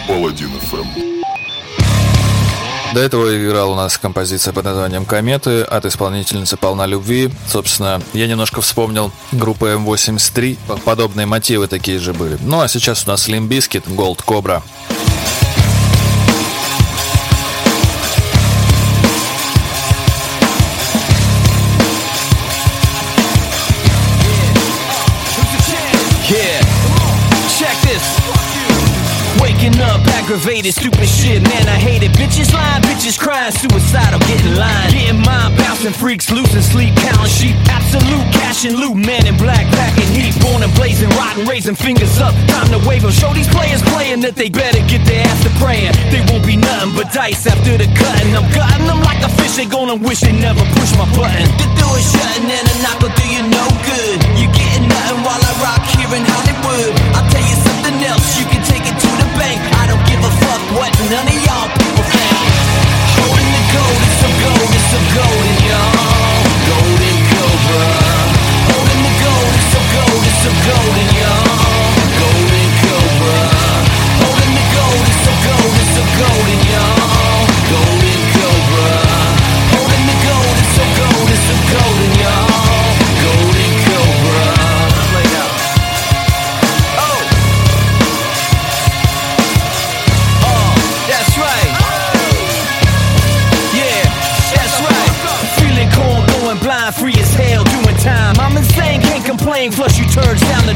Паладин 0.09 0.51
ФМ. 0.59 1.15
До 2.93 3.01
этого 3.01 3.37
играла 3.37 3.71
у 3.71 3.77
нас 3.77 3.99
композиция 3.99 4.53
под 4.53 4.65
названием 4.65 5.05
«Кометы» 5.05 5.63
от 5.63 5.85
исполнительницы 5.85 6.57
«Полна 6.57 6.85
любви». 6.85 7.31
Собственно, 7.47 8.03
я 8.15 8.27
немножко 8.27 8.61
вспомнил 8.61 9.13
группу 9.31 9.67
М83. 9.67 10.81
Подобные 10.85 11.27
мотивы 11.27 11.69
такие 11.69 12.01
же 12.01 12.13
были. 12.15 12.37
Ну, 12.41 12.63
а 12.63 12.69
сейчас 12.69 13.07
у 13.07 13.11
нас 13.11 13.29
Slim 13.29 13.47
Biscuit, 13.47 13.85
Gold 13.87 14.25
aggravated, 30.35 30.75
stupid 30.75 31.07
shit, 31.07 31.43
man, 31.43 31.69
I 31.71 31.79
hate 31.79 32.03
it. 32.03 32.11
Bitches 32.19 32.51
lying, 32.51 32.83
bitches 32.83 33.15
crying, 33.19 33.53
suicidal, 33.55 34.19
getting 34.27 34.59
lined. 34.59 34.91
Getting 34.91 35.23
mind 35.23 35.57
bouncing 35.59 35.95
freaks, 35.95 36.31
losing 36.31 36.63
sleep, 36.63 36.91
counting 36.97 37.31
sheep. 37.31 37.55
Absolute 37.71 38.27
cash 38.35 38.67
and 38.67 38.75
loot, 38.75 38.97
man 38.99 39.27
in 39.27 39.37
black, 39.37 39.63
packing 39.79 40.11
heat. 40.11 40.35
Born 40.43 40.63
and 40.63 40.75
blazing, 40.75 41.09
rotten, 41.15 41.47
raising 41.47 41.77
fingers 41.77 42.19
up. 42.19 42.35
Time 42.51 42.67
to 42.75 42.79
wave 42.83 43.05
wave 43.05 43.05
'em. 43.05 43.13
Show 43.13 43.33
these 43.33 43.47
players 43.47 43.83
playing 43.95 44.21
that 44.27 44.35
they 44.35 44.51
better 44.51 44.83
get 44.91 45.07
their 45.07 45.23
ass 45.23 45.39
to 45.45 45.51
praying. 45.63 45.95
They 46.11 46.23
won't 46.27 46.45
be 46.45 46.57
nothing 46.57 46.93
but 46.99 47.13
dice 47.13 47.47
after 47.47 47.79
the 47.79 47.87
cutting. 47.95 48.35
I'm 48.35 48.51
gutting 48.51 48.87
them 48.87 49.01
like 49.03 49.23
a 49.23 49.31
fish, 49.39 49.55
they 49.55 49.67
gonna 49.67 49.95
wish 49.95 50.21
they 50.21 50.35
never 50.35 50.65
push 50.75 50.91
my 50.99 51.07
button. 51.15 51.47
The 51.63 51.69
door 51.79 51.95
is 51.95 52.11
shutting 52.11 52.51
and 52.51 52.67
a 52.75 52.77
knock 52.83 52.99
will 52.99 53.15
do 53.15 53.27
you 53.31 53.43
no 53.47 53.65
good. 53.87 54.19
You're 54.35 54.51
getting 54.51 54.89
nothing 54.89 55.23
while 55.23 55.43
I 55.51 55.53
rock 55.63 55.83
here 55.95 56.11
in 56.19 56.25
Hollywood. 56.27 56.91
I'll 57.15 57.29
tell 57.31 57.47
you 57.51 57.57
something 57.67 57.97
else, 58.11 58.27
you 58.39 58.54
Holding 61.05 61.21
the 61.21 61.37
gold, 63.77 64.01
it's 64.09 64.17
so 64.25 64.29
gold, 64.41 64.73
it's 64.73 64.89
so 64.89 64.97
golden, 65.13 65.57
y'all. 65.69 66.41
Golden 66.65 67.19
Cobra. 67.29 67.85
Holding 68.73 69.03
the 69.05 69.13
gold, 69.21 69.53
it's 69.53 69.69
so 69.69 69.81
gold, 69.93 70.25
it's 70.25 70.41
so 70.41 70.53
golden, 70.65 71.09
y'all. 71.21 71.93
Golden 72.09 72.69
Cobra. 72.81 73.37
Holding 74.25 74.53
the 74.57 74.65
gold, 74.73 75.05
it's 75.05 75.21
so 75.29 75.33
gold, 75.45 75.77
it's 75.77 75.93
so 75.93 76.05
golden, 76.25 76.61
y'all. 76.73 77.53
Golden 77.69 78.21
Cobra. 78.33 78.97
Holding 79.77 80.05
the 80.09 80.17
gold, 80.25 80.57
it's 80.57 80.73
so 80.73 80.85
gold, 80.89 81.29
it's 81.29 81.45
so 81.45 81.84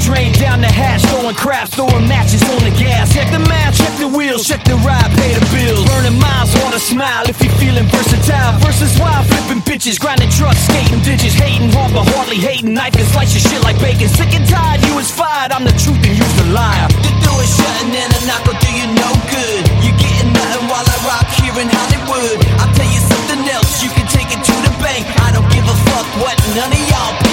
drain, 0.00 0.32
down 0.34 0.60
the 0.60 0.70
hatch, 0.70 1.02
throwing 1.10 1.34
crap, 1.34 1.68
throwing 1.68 2.06
matches 2.06 2.42
on 2.50 2.62
the 2.62 2.74
gas. 2.74 3.12
Check 3.12 3.30
the 3.30 3.42
map, 3.50 3.74
check 3.74 3.92
the 3.98 4.08
wheels, 4.08 4.46
check 4.46 4.62
the 4.64 4.76
ride, 4.86 5.10
pay 5.18 5.34
the 5.34 5.44
bills. 5.50 5.84
Burning 5.88 6.18
miles 6.18 6.54
on 6.62 6.74
a 6.74 6.78
smile 6.80 7.24
if 7.28 7.40
you're 7.42 7.54
feeling 7.58 7.86
versatile. 7.90 8.58
Versus 8.62 8.94
wild, 8.98 9.26
flipping 9.26 9.62
bitches, 9.62 9.98
grinding 9.98 10.30
trucks, 10.30 10.60
skating 10.70 11.02
ditches, 11.02 11.34
hating 11.34 11.70
hard 11.74 11.92
but 11.92 12.06
hardly 12.14 12.38
hating. 12.38 12.74
Knife 12.74 12.94
and 12.96 13.08
slice 13.10 13.34
your 13.34 13.44
shit 13.44 13.62
like 13.62 13.78
bacon. 13.78 14.08
Sick 14.08 14.32
and 14.34 14.46
tired, 14.48 14.80
you 14.86 14.94
was 14.94 15.10
fired. 15.10 15.52
I'm 15.52 15.64
the 15.64 15.74
truth 15.74 16.00
and 16.02 16.14
you's 16.14 16.34
the 16.38 16.48
liar. 16.54 16.88
The 17.02 17.12
door 17.24 17.40
is 17.42 17.50
shutting 17.50 17.92
and 17.92 18.10
a 18.14 18.20
knock 18.26 18.44
will 18.46 18.58
do 18.58 18.70
you 18.70 18.86
no 18.94 19.10
good. 19.30 19.62
You 19.82 19.90
getting 19.98 20.32
nothing 20.32 20.66
while 20.70 20.86
I 20.86 20.96
rock 21.06 21.26
here 21.38 21.56
in 21.58 21.68
Hollywood. 21.68 22.38
I'll 22.62 22.72
tell 22.74 22.90
you 22.90 23.02
something 23.02 23.42
else, 23.50 23.82
you 23.82 23.90
can 23.90 24.06
take 24.08 24.30
it 24.30 24.40
to 24.40 24.54
the 24.64 24.72
bank. 24.78 25.04
I 25.26 25.34
don't 25.34 25.48
give 25.50 25.66
a 25.66 25.76
fuck 25.90 26.06
what 26.22 26.36
none 26.54 26.72
of 26.72 26.84
y'all 26.88 27.27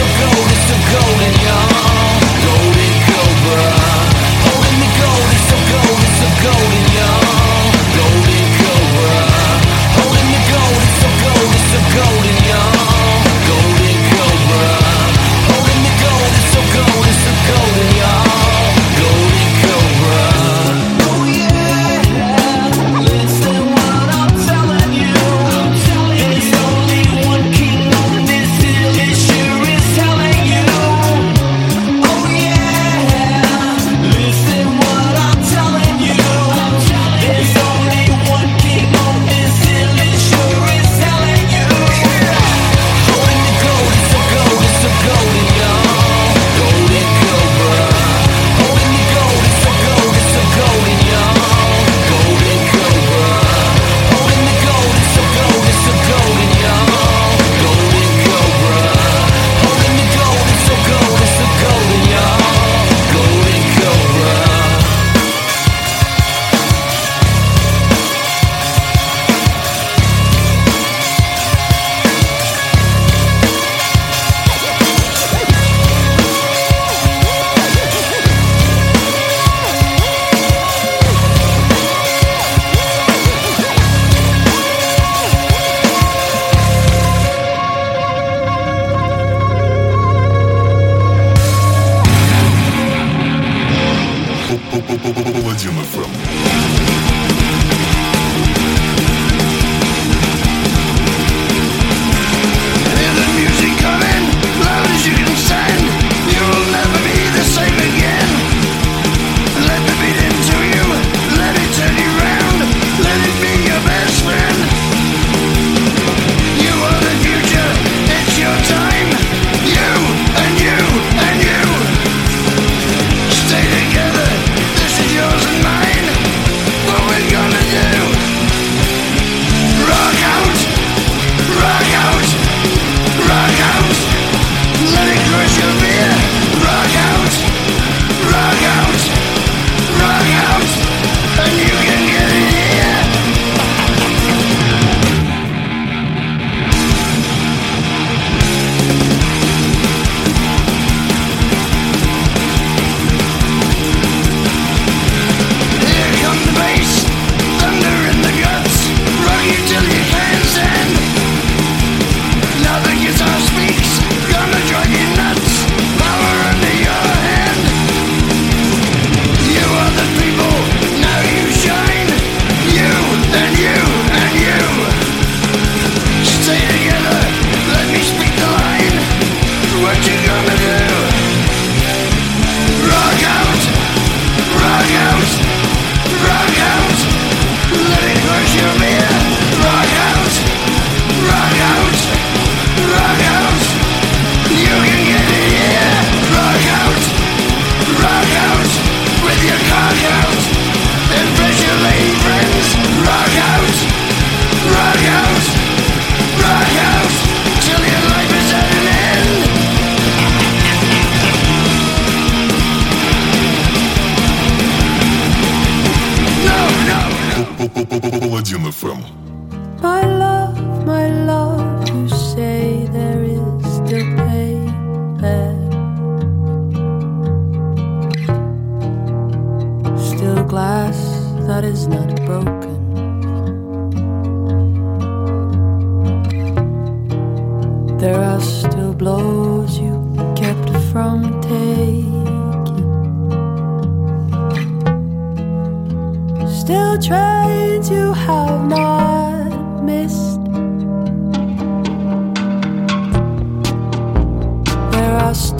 so 0.00 0.26
golden, 0.32 0.56
so 0.66 0.76
golden, 0.92 1.34
young 1.42 1.89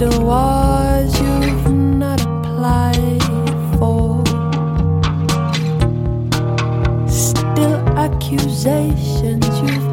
Still 0.00 0.24
wars 0.24 1.20
you've 1.20 1.72
not 1.74 2.22
applied 2.22 3.22
for. 3.76 4.24
Still 7.06 7.76
accusations 7.98 9.46
you've 9.60 9.89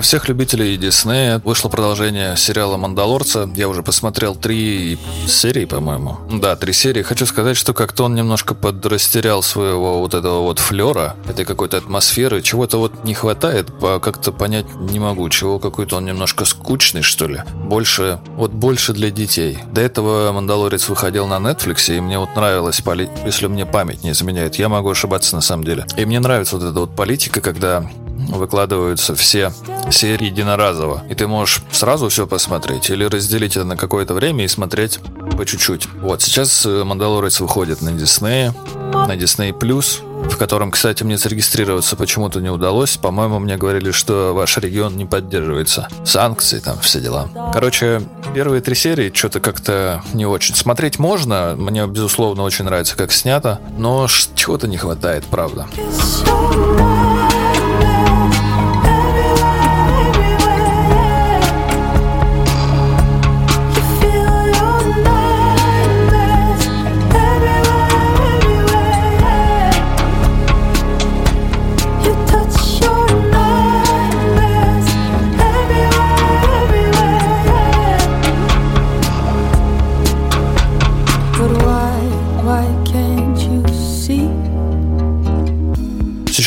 Для 0.00 0.02
всех 0.02 0.30
любителей 0.30 0.78
Диснея 0.78 1.42
вышло 1.44 1.68
продолжение 1.68 2.34
сериала 2.34 2.78
«Мандалорца». 2.78 3.50
Я 3.54 3.68
уже 3.68 3.82
посмотрел 3.82 4.34
три 4.34 4.98
серии, 5.26 5.66
по-моему. 5.66 6.16
Да, 6.32 6.56
три 6.56 6.72
серии. 6.72 7.02
Хочу 7.02 7.26
сказать, 7.26 7.58
что 7.58 7.74
как-то 7.74 8.04
он 8.04 8.14
немножко 8.14 8.54
подрастерял 8.54 9.42
своего 9.42 10.00
вот 10.00 10.14
этого 10.14 10.40
вот 10.40 10.58
флера, 10.58 11.16
этой 11.28 11.44
какой-то 11.44 11.76
атмосферы. 11.76 12.40
Чего-то 12.40 12.78
вот 12.78 13.04
не 13.04 13.12
хватает, 13.12 13.70
как-то 14.00 14.32
понять 14.32 14.64
не 14.74 14.98
могу. 14.98 15.28
Чего 15.28 15.58
какой-то 15.58 15.96
он 15.96 16.06
немножко 16.06 16.46
скучный, 16.46 17.02
что 17.02 17.26
ли. 17.26 17.42
Больше, 17.52 18.20
вот 18.36 18.52
больше 18.52 18.94
для 18.94 19.10
детей. 19.10 19.58
До 19.70 19.82
этого 19.82 20.32
«Мандалорец» 20.32 20.88
выходил 20.88 21.26
на 21.26 21.36
Netflix, 21.36 21.94
и 21.94 22.00
мне 22.00 22.18
вот 22.18 22.34
нравилось, 22.36 22.80
если 23.26 23.48
мне 23.48 23.66
память 23.66 24.02
не 24.02 24.12
изменяет. 24.12 24.54
Я 24.54 24.70
могу 24.70 24.88
ошибаться 24.88 25.36
на 25.36 25.42
самом 25.42 25.64
деле. 25.64 25.84
И 25.98 26.06
мне 26.06 26.20
нравится 26.20 26.56
вот 26.56 26.64
эта 26.64 26.80
вот 26.80 26.96
политика, 26.96 27.42
когда 27.42 27.84
выкладываются 28.30 29.14
все 29.14 29.52
серии 29.90 30.26
единоразово. 30.26 31.02
И 31.08 31.14
ты 31.14 31.26
можешь 31.26 31.62
сразу 31.70 32.08
все 32.08 32.26
посмотреть 32.26 32.90
или 32.90 33.04
разделить 33.04 33.56
это 33.56 33.64
на 33.64 33.76
какое-то 33.76 34.14
время 34.14 34.44
и 34.44 34.48
смотреть 34.48 35.00
по 35.36 35.44
чуть-чуть. 35.46 35.88
Вот, 36.00 36.22
сейчас 36.22 36.64
э, 36.66 36.84
«Мандалорец» 36.84 37.40
выходит 37.40 37.82
на 37.82 37.92
Диснее, 37.92 38.54
на 38.92 39.16
Disney+, 39.16 39.52
в 39.52 40.36
котором, 40.36 40.70
кстати, 40.70 41.02
мне 41.02 41.16
зарегистрироваться 41.16 41.96
почему-то 41.96 42.40
не 42.40 42.50
удалось. 42.50 42.96
По-моему, 42.96 43.38
мне 43.38 43.56
говорили, 43.56 43.90
что 43.90 44.32
ваш 44.34 44.58
регион 44.58 44.96
не 44.96 45.06
поддерживается. 45.06 45.88
Санкции, 46.04 46.58
там, 46.58 46.78
все 46.80 47.00
дела. 47.00 47.28
Короче, 47.52 48.02
первые 48.34 48.60
три 48.60 48.74
серии 48.74 49.10
что-то 49.14 49.40
как-то 49.40 50.02
не 50.12 50.26
очень. 50.26 50.54
Смотреть 50.54 50.98
можно, 50.98 51.54
мне, 51.56 51.86
безусловно, 51.86 52.42
очень 52.42 52.64
нравится, 52.64 52.96
как 52.96 53.12
снято, 53.12 53.60
но 53.78 54.06
чего-то 54.34 54.68
не 54.68 54.76
хватает, 54.76 55.24
правда. 55.24 55.66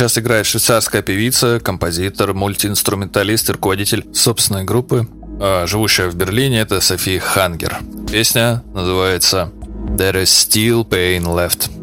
Сейчас 0.04 0.18
играет 0.18 0.46
швейцарская 0.46 1.02
певица, 1.02 1.62
композитор, 1.62 2.34
мультиинструменталист 2.34 3.48
и 3.48 3.54
руководитель 3.54 4.04
собственной 4.14 4.66
группы, 4.66 5.08
а, 5.40 5.66
живущая 5.66 6.10
в 6.10 6.16
Берлине, 6.16 6.60
это 6.60 6.82
София 6.82 7.22
Хангер. 7.22 7.78
Песня 8.12 8.62
называется 8.74 9.54
There 9.96 10.22
is 10.22 10.26
still 10.26 10.86
pain 10.86 11.24
left. 11.24 11.83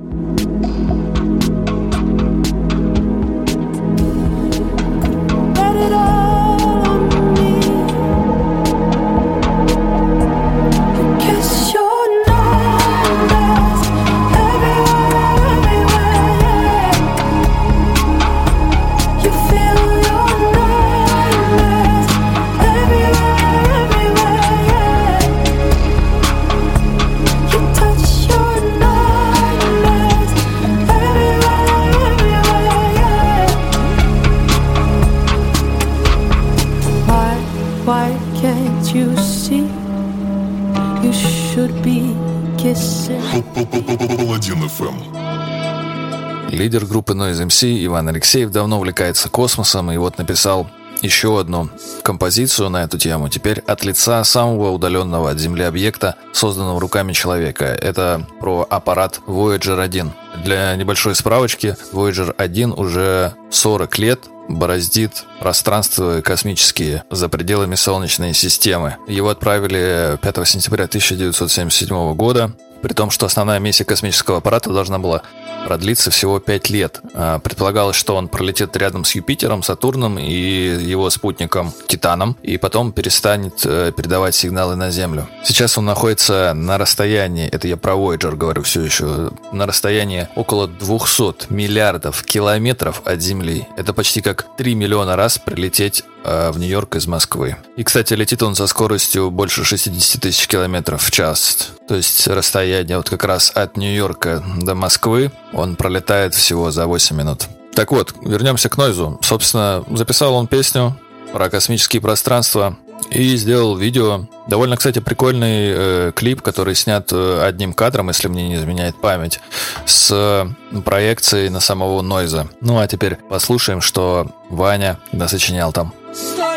Лидер 46.61 46.84
группы 46.84 47.14
Noise 47.14 47.46
MC 47.46 47.86
Иван 47.86 48.11
Алексеев 48.11 48.50
давно 48.50 48.76
увлекается 48.76 49.30
космосом 49.30 49.90
и 49.92 49.96
вот 49.96 50.18
написал 50.18 50.68
еще 51.00 51.40
одну 51.40 51.70
композицию 52.02 52.68
на 52.68 52.82
эту 52.82 52.98
тему, 52.98 53.30
теперь 53.30 53.61
от 53.61 53.82
лица 53.82 54.22
самого 54.24 54.70
удаленного 54.70 55.30
от 55.30 55.38
Земли 55.38 55.62
объекта, 55.62 56.16
созданного 56.34 56.78
руками 56.78 57.14
человека. 57.14 57.64
Это 57.64 58.26
про 58.40 58.66
аппарат 58.68 59.20
Voyager 59.26 59.80
1. 59.80 60.12
Для 60.44 60.76
небольшой 60.76 61.14
справочки, 61.14 61.78
Voyager 61.94 62.34
1 62.36 62.74
уже 62.76 63.32
40 63.48 63.98
лет 63.98 64.20
бороздит 64.50 65.24
пространство 65.40 66.20
космические 66.20 67.04
за 67.11 67.30
пределами 67.30 67.74
Солнечной 67.74 68.34
системы. 68.34 68.98
Его 69.08 69.30
отправили 69.30 70.18
5 70.20 70.46
сентября 70.46 70.84
1977 70.84 72.14
года, 72.14 72.52
при 72.83 72.93
том, 72.93 73.11
что 73.11 73.26
основная 73.26 73.59
миссия 73.59 73.85
космического 73.85 74.39
аппарата 74.39 74.70
должна 74.70 74.99
была 74.99 75.22
продлиться 75.66 76.11
всего 76.11 76.39
5 76.41 76.70
лет. 76.70 77.01
А, 77.14 77.39
Предполагалось, 77.39 77.97
что 77.97 78.16
он 78.16 78.28
пролетит 78.28 78.76
рядом 78.76 79.05
с 79.05 79.14
Юпитером, 79.14 79.62
Сатурном 79.62 80.18
и 80.18 80.33
его 80.33 81.11
спутником 81.11 81.72
Титаном, 81.87 82.37
и 82.43 82.57
потом 82.57 82.93
перестанет 82.93 83.61
э, 83.64 83.93
передавать 83.97 84.35
сигналы 84.35 84.76
на 84.76 84.91
Землю. 84.91 85.28
Сейчас 85.45 85.76
он 85.78 85.85
находится 85.85 86.53
на 86.55 86.78
расстоянии, 86.78 87.49
это 87.49 87.68
я 87.68 87.76
про 87.76 87.93
Voyager 87.93 88.37
говорю 88.37 88.62
все 88.62 88.83
еще, 88.83 89.31
на 89.53 89.66
расстоянии 89.66 90.28
около 90.35 90.68
200 90.68 91.53
миллиардов 91.53 92.22
километров 92.22 93.03
от 93.05 93.20
Земли. 93.20 93.66
Это 93.76 93.93
почти 93.93 94.22
как 94.22 94.47
3 94.57 94.74
миллиона 94.74 95.16
раз 95.16 95.39
прилететь 95.39 96.05
в 96.25 96.59
Нью-Йорк 96.59 96.97
из 96.97 97.07
Москвы. 97.07 97.57
И, 97.77 97.85
кстати, 97.85 98.14
летит 98.14 98.43
он 98.43 98.55
со 98.55 98.66
скоростью 98.66 99.31
больше 99.31 99.64
60 99.64 100.21
тысяч 100.21 100.47
километров 100.47 101.03
в 101.03 101.11
час. 101.11 101.68
То 101.89 101.95
есть 101.95 102.27
расстояние 102.29 102.99
вот 102.99 103.09
как 103.09 103.25
раз 103.25 103.51
от 103.55 103.77
Нью-Йорка 103.77 104.43
до 104.61 104.75
Москвы 104.75 105.33
он 105.53 105.77
пролетает 105.77 106.35
всего 106.35 106.71
за 106.71 106.87
8 106.87 107.16
минут. 107.16 107.49
Так 107.75 107.93
вот, 107.93 108.14
вернемся 108.23 108.68
к 108.68 108.77
Нойзу. 108.77 109.18
Собственно, 109.23 109.85
записал 109.91 110.35
он 110.35 110.47
песню 110.47 110.99
про 111.33 111.49
космические 111.49 112.03
пространства 112.03 112.77
и 113.11 113.36
сделал 113.36 113.76
видео. 113.76 114.26
Довольно, 114.46 114.76
кстати, 114.76 114.98
прикольный 114.98 115.72
э, 115.72 116.12
клип, 116.14 116.42
который 116.42 116.74
снят 116.74 117.09
э, 117.12 117.42
одним 117.42 117.72
кадром, 117.72 118.09
если 118.09 118.28
мне 118.28 118.48
не 118.48 118.57
изменяет 118.57 119.01
память, 119.01 119.40
с 119.86 120.11
э, 120.12 120.80
проекцией 120.80 121.48
на 121.48 121.61
самого 121.61 122.03
Нойза. 122.03 122.48
Ну 122.61 122.78
а 122.78 122.86
теперь 122.86 123.16
послушаем, 123.16 123.80
что 123.80 124.30
Ваня 124.48 124.98
насочинял 125.12 125.72
там. 125.72 125.92
Лет 126.12 126.49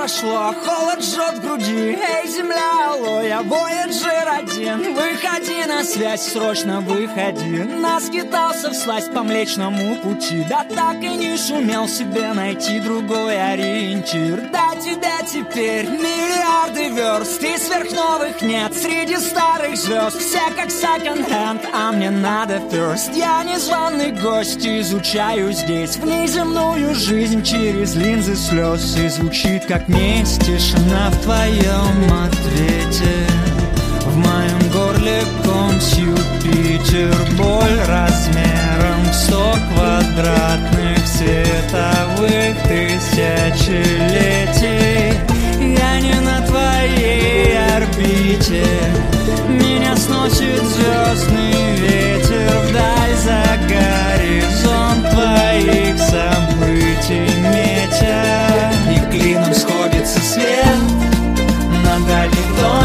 прошло, 0.00 0.54
холод 0.64 1.02
жжет 1.02 1.38
в 1.38 1.40
груди. 1.42 1.98
Эй, 2.00 2.28
земля, 2.28 2.92
алло, 2.92 3.20
я 3.20 3.42
Voyager 3.42 4.38
один. 4.38 4.94
Выходи 4.94 5.64
на 5.66 5.84
связь, 5.84 6.32
срочно 6.32 6.80
выходи. 6.80 7.64
Наскитался 7.64 8.70
всласть 8.70 9.12
по 9.12 9.22
млечному 9.22 9.96
пути. 9.96 10.44
Да 10.48 10.64
так 10.64 11.02
и 11.02 11.08
не 11.08 11.36
сумел 11.36 11.86
себе 11.86 12.32
найти 12.32 12.80
другой 12.80 13.36
ориентир. 13.52 14.48
Да 14.50 14.70
тебя 14.80 15.20
теперь 15.22 15.86
миллиарды 15.86 16.88
верст. 16.88 17.42
И 17.42 17.58
сверхновых 17.58 18.40
нет 18.40 18.72
среди 18.74 19.16
старых 19.16 19.76
звезд. 19.76 20.18
Все 20.18 20.40
как 20.56 20.70
секонд-хенд, 20.70 21.62
а 21.74 21.92
мне 21.92 22.10
надо 22.10 22.56
first. 22.70 23.14
Я 23.14 23.42
незваный 23.44 24.12
гость, 24.12 24.66
изучаю 24.66 25.52
здесь. 25.52 25.96
Внеземную 25.96 26.94
жизнь 26.94 27.42
через 27.42 27.94
линзы 27.96 28.36
слез. 28.36 28.96
И 28.96 29.08
звучит 29.08 29.66
как 29.66 29.89
месть 29.90 30.44
тишина 30.44 31.10
в 31.10 31.16
твоем 31.22 32.12
ответе. 32.24 33.26
В 34.06 34.16
моем 34.16 34.70
горле 34.72 35.22
ком 35.44 35.80
с 35.80 35.94
Юпитер 35.94 37.14
Боль 37.36 37.78
размером 37.86 39.04
в 39.10 39.14
сто 39.14 39.54
квадратных 39.72 40.98
световых 41.06 42.56
тысячелетий. 42.64 44.10
Я 45.76 46.00
не 46.00 46.20
на 46.20 46.40
твоей 46.46 47.56
орбите. 47.76 48.64
Меня 49.48 49.96
сносит 49.96 50.62
звездный 50.62 51.76
ветер 51.76 52.09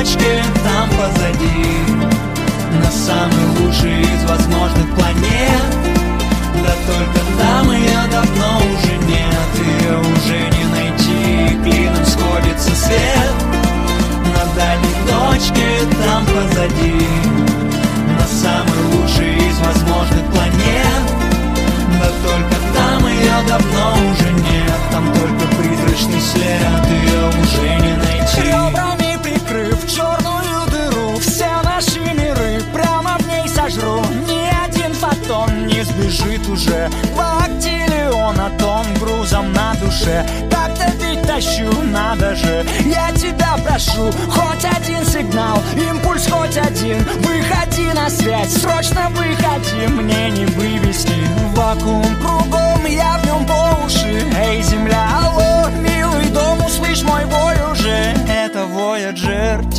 дальней 0.06 0.46
точке 0.46 0.55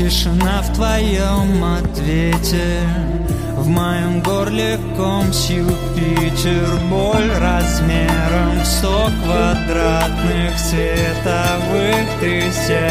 тишина 0.07 0.63
в 0.63 0.73
твоем 0.75 1.65
ответе. 1.65 2.81
В 3.57 3.67
моем 3.69 4.21
горле 4.21 4.79
ком 4.97 5.33
с 5.33 5.51
Юпитер 5.51 6.79
Боль 6.89 7.33
размером 7.41 8.61
в 8.63 8.67
сто 8.67 9.11
квадратных 9.25 10.57
световых 10.59 12.07
тысячелетий. 12.21 12.87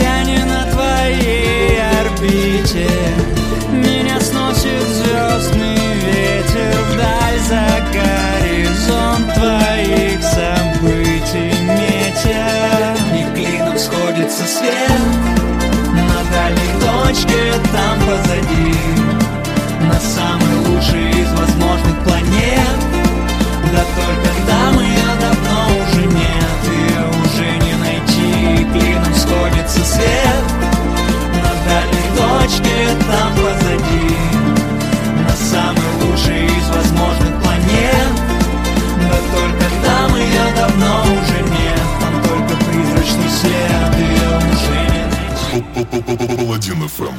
Я 0.00 0.22
не 0.22 0.44
на 0.44 0.62
твоей 0.70 1.80
орбите 2.00 2.88
точке 17.28 17.52
там 17.72 17.98
позади. 18.00 18.74
На 19.80 20.00
самый 20.00 20.54
лучший 20.66 21.10
из 21.10 21.30
возможных 21.32 21.98
планет. 22.04 22.78
Да 23.72 23.84
только 23.96 24.30
там 24.46 24.80
ее 24.80 25.10
давно 25.20 25.58
уже 25.82 26.06
нет. 26.06 26.58
Ее 26.64 27.04
уже 27.24 27.48
не 27.64 27.74
найти 27.74 28.66
Клином 28.72 29.14
сходится 29.14 29.84
свет. 29.84 30.44
На 31.34 31.52
дальней 31.68 32.08
точке 32.16 32.76
там 33.10 33.32
позади. 33.34 34.16
На 35.22 35.34
самый 35.36 35.90
лучший 36.02 36.46
из 36.46 36.68
возможных 36.68 37.42
планет. 37.42 38.12
Да 39.10 39.18
только 39.34 39.66
там 39.84 40.16
ее 40.16 40.46
давно 40.56 41.02
уже 41.02 41.38
нет. 41.42 41.88
Там 42.00 42.14
только 42.22 42.54
призрачный 42.64 43.30
след 43.30 43.92
Ее 43.98 44.30
уже 44.52 44.78
не 44.92 45.04
найти 45.12 46.37
Паладин 46.68 46.88
ФМ. 46.88 47.14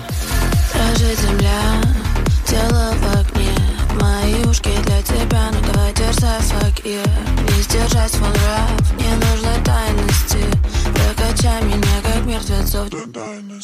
Дрожит 0.73 1.19
земля, 1.19 1.81
тело 2.45 2.93
в 2.93 3.17
огне. 3.17 3.55
Мои 3.99 4.43
ушки 4.45 4.69
для 4.85 5.01
тебя, 5.01 5.49
ну 5.51 5.59
давай 5.73 5.91
дерзай, 5.93 6.39
yeah 6.83 7.09
Не 7.47 7.63
сдержать 7.63 8.11
свой 8.11 8.29
нрав, 8.29 8.91
не 8.97 9.09
нужно 9.15 9.53
тайности. 9.65 10.45
Прокачай 10.93 11.63
меня, 11.63 12.01
как 12.03 12.25
мертвецов. 12.25 12.89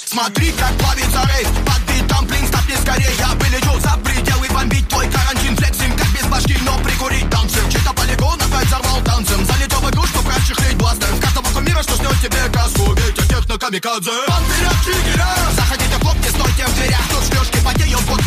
Смотри, 0.03 0.51
как 0.53 0.73
плавится 0.77 1.21
рейс. 1.35 1.47
Под 1.65 1.81
битом, 1.87 2.25
блин, 2.25 2.47
стопни 2.47 2.75
скорее. 2.81 3.11
Я 3.19 3.27
вылечу 3.35 3.79
за 3.79 3.95
пределы 4.03 4.47
бомбить 4.49 4.87
твой 4.87 5.07
карантин. 5.07 5.55
Флексим, 5.55 5.95
как 5.95 6.07
без 6.13 6.25
башки, 6.25 6.57
но 6.65 6.79
прикурить 6.79 7.29
танцы 7.29 7.59
Чей-то 7.69 7.93
полигон 7.93 8.39
опять 8.41 8.67
взорвал 8.67 9.01
танцем. 9.03 9.45
Залетел 9.45 9.79
в 9.81 9.89
игру, 9.91 10.05
чтоб 10.07 10.27
расчехлить 10.27 10.77
бластер. 10.77 11.07
В 11.13 11.21
каждого 11.21 11.47
кумира, 11.53 11.83
что 11.83 11.95
снес 11.95 12.19
тебе 12.21 12.49
каску 12.51 12.93
Ветер 12.93 13.27
техно 13.27 13.57
камикадзе. 13.57 14.11
Вам 14.27 14.43
вперед, 14.45 15.14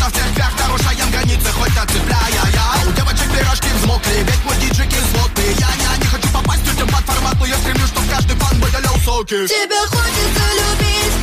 в 0.09 0.13
церквях 0.13 0.51
Нарушаем 0.59 1.11
границы, 1.11 1.51
хоть 1.51 1.77
отцепляя 1.77 2.29
я 2.31 2.89
У 2.89 2.91
девочек 2.91 3.31
пирожки 3.31 3.69
взмокли 3.77 4.23
Ведь 4.23 4.43
мой 4.45 4.55
диджей 4.57 4.87
кислотный 4.87 5.53
Я, 5.57 5.69
я 5.69 5.97
не 5.97 6.05
хочу 6.05 6.27
попасть 6.29 6.63
тетям 6.63 6.87
под 6.87 7.05
формат 7.05 7.35
Но 7.39 7.45
я 7.45 7.57
стремлюсь, 7.57 7.89
чтоб 7.89 8.03
каждый 8.09 8.35
фан 8.37 8.59
выделял 8.59 8.95
соки. 9.05 9.47
Тебя 9.47 9.81
хочется 9.87 10.45
любить, 10.59 11.18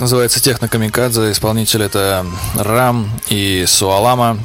Называется 0.00 0.42
«Техно 0.42 0.66
Камикадзе». 0.66 1.30
Исполнитель 1.30 1.82
это 1.82 2.24
Рам 2.54 3.10
и 3.28 3.66
Суалама. 3.66 4.38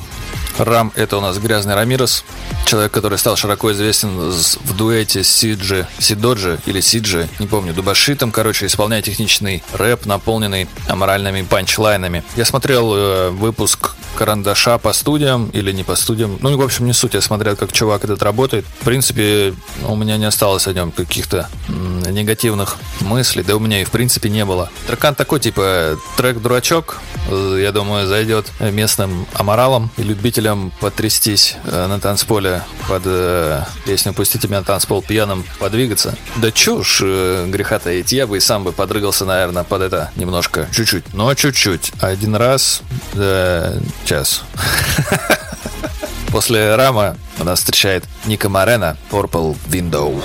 Рам— 0.58 0.91
это 0.95 1.16
у 1.16 1.22
нас 1.22 1.38
Грязный 1.38 1.76
Рамирес, 1.76 2.26
человек, 2.66 2.91
который 2.91 3.18
стал 3.18 3.36
широко 3.36 3.72
известен 3.72 4.09
в 4.09 4.76
дуэте 4.76 5.24
Сиджи, 5.24 5.88
Сидоджи 5.99 6.59
или 6.66 6.82
Сиджи, 6.82 7.28
не 7.39 7.47
помню, 7.47 7.74
Дубашитом, 7.74 8.32
короче, 8.32 8.66
исполняя 8.66 9.01
техничный 9.01 9.63
рэп, 9.74 10.05
наполненный 10.05 10.68
аморальными 10.88 11.43
панчлайнами. 11.43 12.24
Я 12.36 12.45
смотрел 12.45 12.93
э, 12.95 13.30
выпуск 13.30 13.91
карандаша 14.16 14.78
по 14.78 14.93
студиям 14.93 15.49
или 15.49 15.72
не 15.72 15.84
по 15.84 15.95
студиям. 15.95 16.38
Ну, 16.41 16.55
в 16.57 16.61
общем, 16.61 16.86
не 16.86 16.93
суть. 16.93 17.13
Я 17.13 17.22
смотрел, 17.22 17.55
как 17.55 17.72
чувак 17.72 18.03
этот 18.05 18.24
работает. 18.24 18.66
В 18.80 18.86
принципе, 18.86 19.53
у 19.86 19.95
меня 19.95 20.18
не 20.18 20.26
осталось 20.26 20.68
о 20.68 20.74
нем 20.74 20.91
каких-то 20.91 21.49
негативных 22.09 22.78
мыслей. 23.01 23.43
Да 23.43 23.55
у 23.55 23.59
меня 23.59 23.82
и 23.82 23.86
в 23.86 23.91
принципе 23.91 24.30
не 24.30 24.45
было. 24.45 24.70
Трекан 24.88 25.16
такой, 25.16 25.39
типа, 25.39 25.97
трек-дурачок. 26.18 26.97
Э, 27.30 27.59
Я 27.61 27.72
думаю, 27.72 28.07
зайдет 28.07 28.51
местным 28.59 29.28
аморалам 29.34 29.89
и 29.97 30.03
любителям 30.03 30.72
потрястись 30.80 31.55
э, 31.66 31.88
на 31.88 31.99
танцполе 31.99 32.55
под 32.88 33.03
э, 33.06 33.64
песню 33.86 34.14
«Пустите 34.14 34.47
меня 34.47 34.62
танцпол 34.62 35.01
пьяным 35.01 35.43
подвигаться». 35.60 36.16
Да 36.38 36.51
чушь 36.51 37.01
э, 37.03 37.45
греха 37.47 37.80
таить. 37.80 38.12
Я 38.12 38.28
бы 38.28 38.38
и 38.38 38.39
сам 38.39 38.64
бы 38.64 38.72
подрыгался, 38.72 39.26
наверное, 39.26 39.64
под 39.64 39.82
это 39.82 40.12
немножко. 40.16 40.68
Чуть-чуть. 40.72 41.14
Но 41.14 41.34
чуть-чуть. 41.34 41.93
Один 42.01 42.36
раз. 42.36 42.82
Да, 43.14 43.74
час. 44.06 44.43
После 46.32 46.76
Рама 46.76 47.16
нас 47.38 47.60
встречает 47.60 48.03
Ника 48.26 48.49
Марена, 48.49 48.97
Purple 49.10 49.56
Window. 49.70 50.22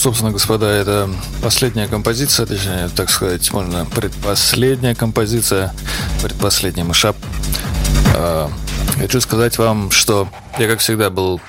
Собственно, 0.00 0.30
господа, 0.30 0.66
это 0.66 1.10
последняя 1.42 1.86
композиция, 1.86 2.46
точнее, 2.46 2.88
так 2.96 3.10
сказать, 3.10 3.52
можно 3.52 3.84
предпоследняя 3.84 4.94
композиция, 4.94 5.74
предпоследний 6.22 6.84
мышап. 6.84 7.16
А, 8.16 8.50
Хочу 8.98 9.20
сказать 9.20 9.56
вам, 9.58 9.90
что 9.90 10.28
я, 10.58 10.68
как 10.68 10.80
всегда, 10.80 11.10
был 11.10 11.40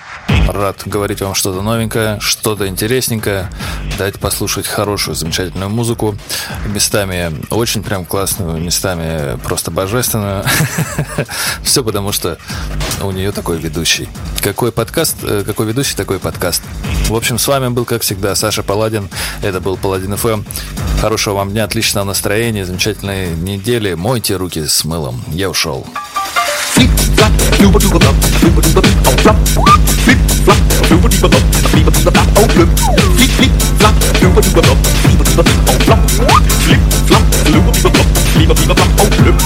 рад 0.47 0.81
говорить 0.85 1.21
вам 1.21 1.35
что-то 1.35 1.61
новенькое, 1.61 2.19
что-то 2.19 2.67
интересненькое, 2.67 3.49
дать 3.97 4.19
послушать 4.19 4.67
хорошую, 4.67 5.15
замечательную 5.15 5.69
музыку, 5.69 6.15
местами 6.65 7.31
очень 7.49 7.83
прям 7.83 8.05
классную, 8.05 8.61
местами 8.61 9.37
просто 9.43 9.71
божественную. 9.71 10.43
Все 11.63 11.83
потому, 11.83 12.11
что 12.11 12.37
у 13.01 13.11
нее 13.11 13.31
такой 13.31 13.57
ведущий. 13.57 14.09
Какой 14.41 14.71
подкаст, 14.71 15.17
э, 15.23 15.43
какой 15.45 15.67
ведущий, 15.67 15.95
такой 15.95 16.19
подкаст. 16.19 16.61
В 17.07 17.15
общем, 17.15 17.37
с 17.37 17.47
вами 17.47 17.69
был, 17.69 17.85
как 17.85 18.01
всегда, 18.01 18.35
Саша 18.35 18.63
Паладин. 18.63 19.09
Это 19.41 19.59
был 19.59 19.77
Паладин 19.77 20.15
ФМ. 20.15 20.43
Хорошего 20.99 21.35
вам 21.35 21.51
дня, 21.51 21.63
отличного 21.63 22.05
настроения, 22.05 22.65
замечательной 22.65 23.35
недели. 23.35 23.93
Мойте 23.93 24.35
руки 24.35 24.65
с 24.65 24.83
мылом. 24.85 25.23
Я 25.29 25.49
ушел. 25.49 25.85
flip 26.81 27.13
flop, 27.15 27.31
flip 27.57 27.69
flip 27.71 28.01
flop, 28.01 28.15
flip 28.41 28.53
flip 28.53 28.73
flop, 28.73 29.13
flop, 29.21 29.37
flip 30.01 30.17
flop, 30.41 30.57
flip 30.87 31.01
flip 31.01 31.13
flop, 31.21 31.33
flip 31.69 31.85
flip 31.85 32.09
flop, 32.09 32.27
oh 32.37 32.47
flip, 32.49 32.69
flip 33.17 33.31
flip 33.37 33.53
flop, 33.77 33.95
flip 34.17 34.33
flip 34.33 34.49
flop, 34.51 34.79
flip 35.01 35.21
flip 35.21 35.29
flop, 35.31 35.49
oh 35.69 35.77
flop, 35.85 36.01
flip 36.65 36.81
flop, 37.05 37.23
flip 37.45 37.61
flip 37.61 37.93
flop, 37.93 38.09
flip 38.33 38.49
flip 38.49 38.65
flop, 38.65 38.89
oh 38.97 39.09
flip. 39.13 39.37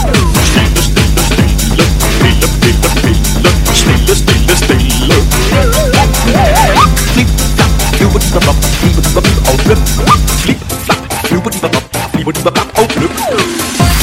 Stille, 0.46 0.80
stille, 0.86 1.20
stille, 1.26 1.60
stille, 1.66 2.48
stille, 2.48 2.80
stille, 2.86 3.76
stille, 3.76 4.16
stille, 4.16 4.56
stille. 4.56 5.12
Flip 7.14 7.30
flop, 7.36 7.76
flip 7.96 8.12
flip 8.12 8.32
flop, 8.32 8.58
flip 8.80 8.96
flip 8.96 9.12
flop, 9.12 9.28
oh 9.46 9.58
flip, 9.66 9.80
flip 10.44 10.60
flop, 10.86 11.02
flip 11.26 11.44
flip 11.44 11.56
flop, 11.60 11.76
flip 12.12 12.24
flip 12.24 12.38
flop, 12.38 12.68
oh 12.78 12.88
flip. 12.88 13.95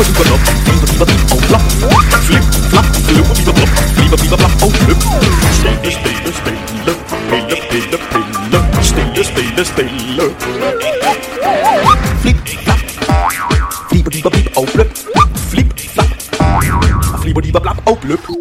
blub, 0.00 0.16
blub, 0.16 0.40
blub, 0.96 1.10
oh 1.32 1.40
blap. 1.48 1.62
Flip, 2.24 2.44
flap, 2.70 2.86
blub, 3.06 3.26
blub, 3.44 3.54
blub, 3.54 4.12
op 4.12 4.20
blub, 4.20 4.38
blub, 4.38 4.54
oh 4.62 4.72
blub. 4.84 5.00
Spelen, 5.52 5.92
spelen, 5.92 6.32
spelen, 6.34 6.96
pillen, 7.28 7.60
pillen, 7.68 8.00
pillen. 8.10 8.62
Spelen, 9.24 9.64
spelen. 9.64 10.34
Flip, 12.20 12.38
flap, 12.64 12.80
blub, 13.90 14.04
blub, 14.04 14.32
blub, 14.32 14.56
oh 14.56 14.66
blub. 14.72 14.88
Flip, 15.50 15.72
flap, 15.76 16.08
oh, 16.40 16.60
blub, 17.22 17.34
blub, 17.34 17.62
flop, 17.62 17.80
oh 17.86 17.96
flip. 17.96 18.39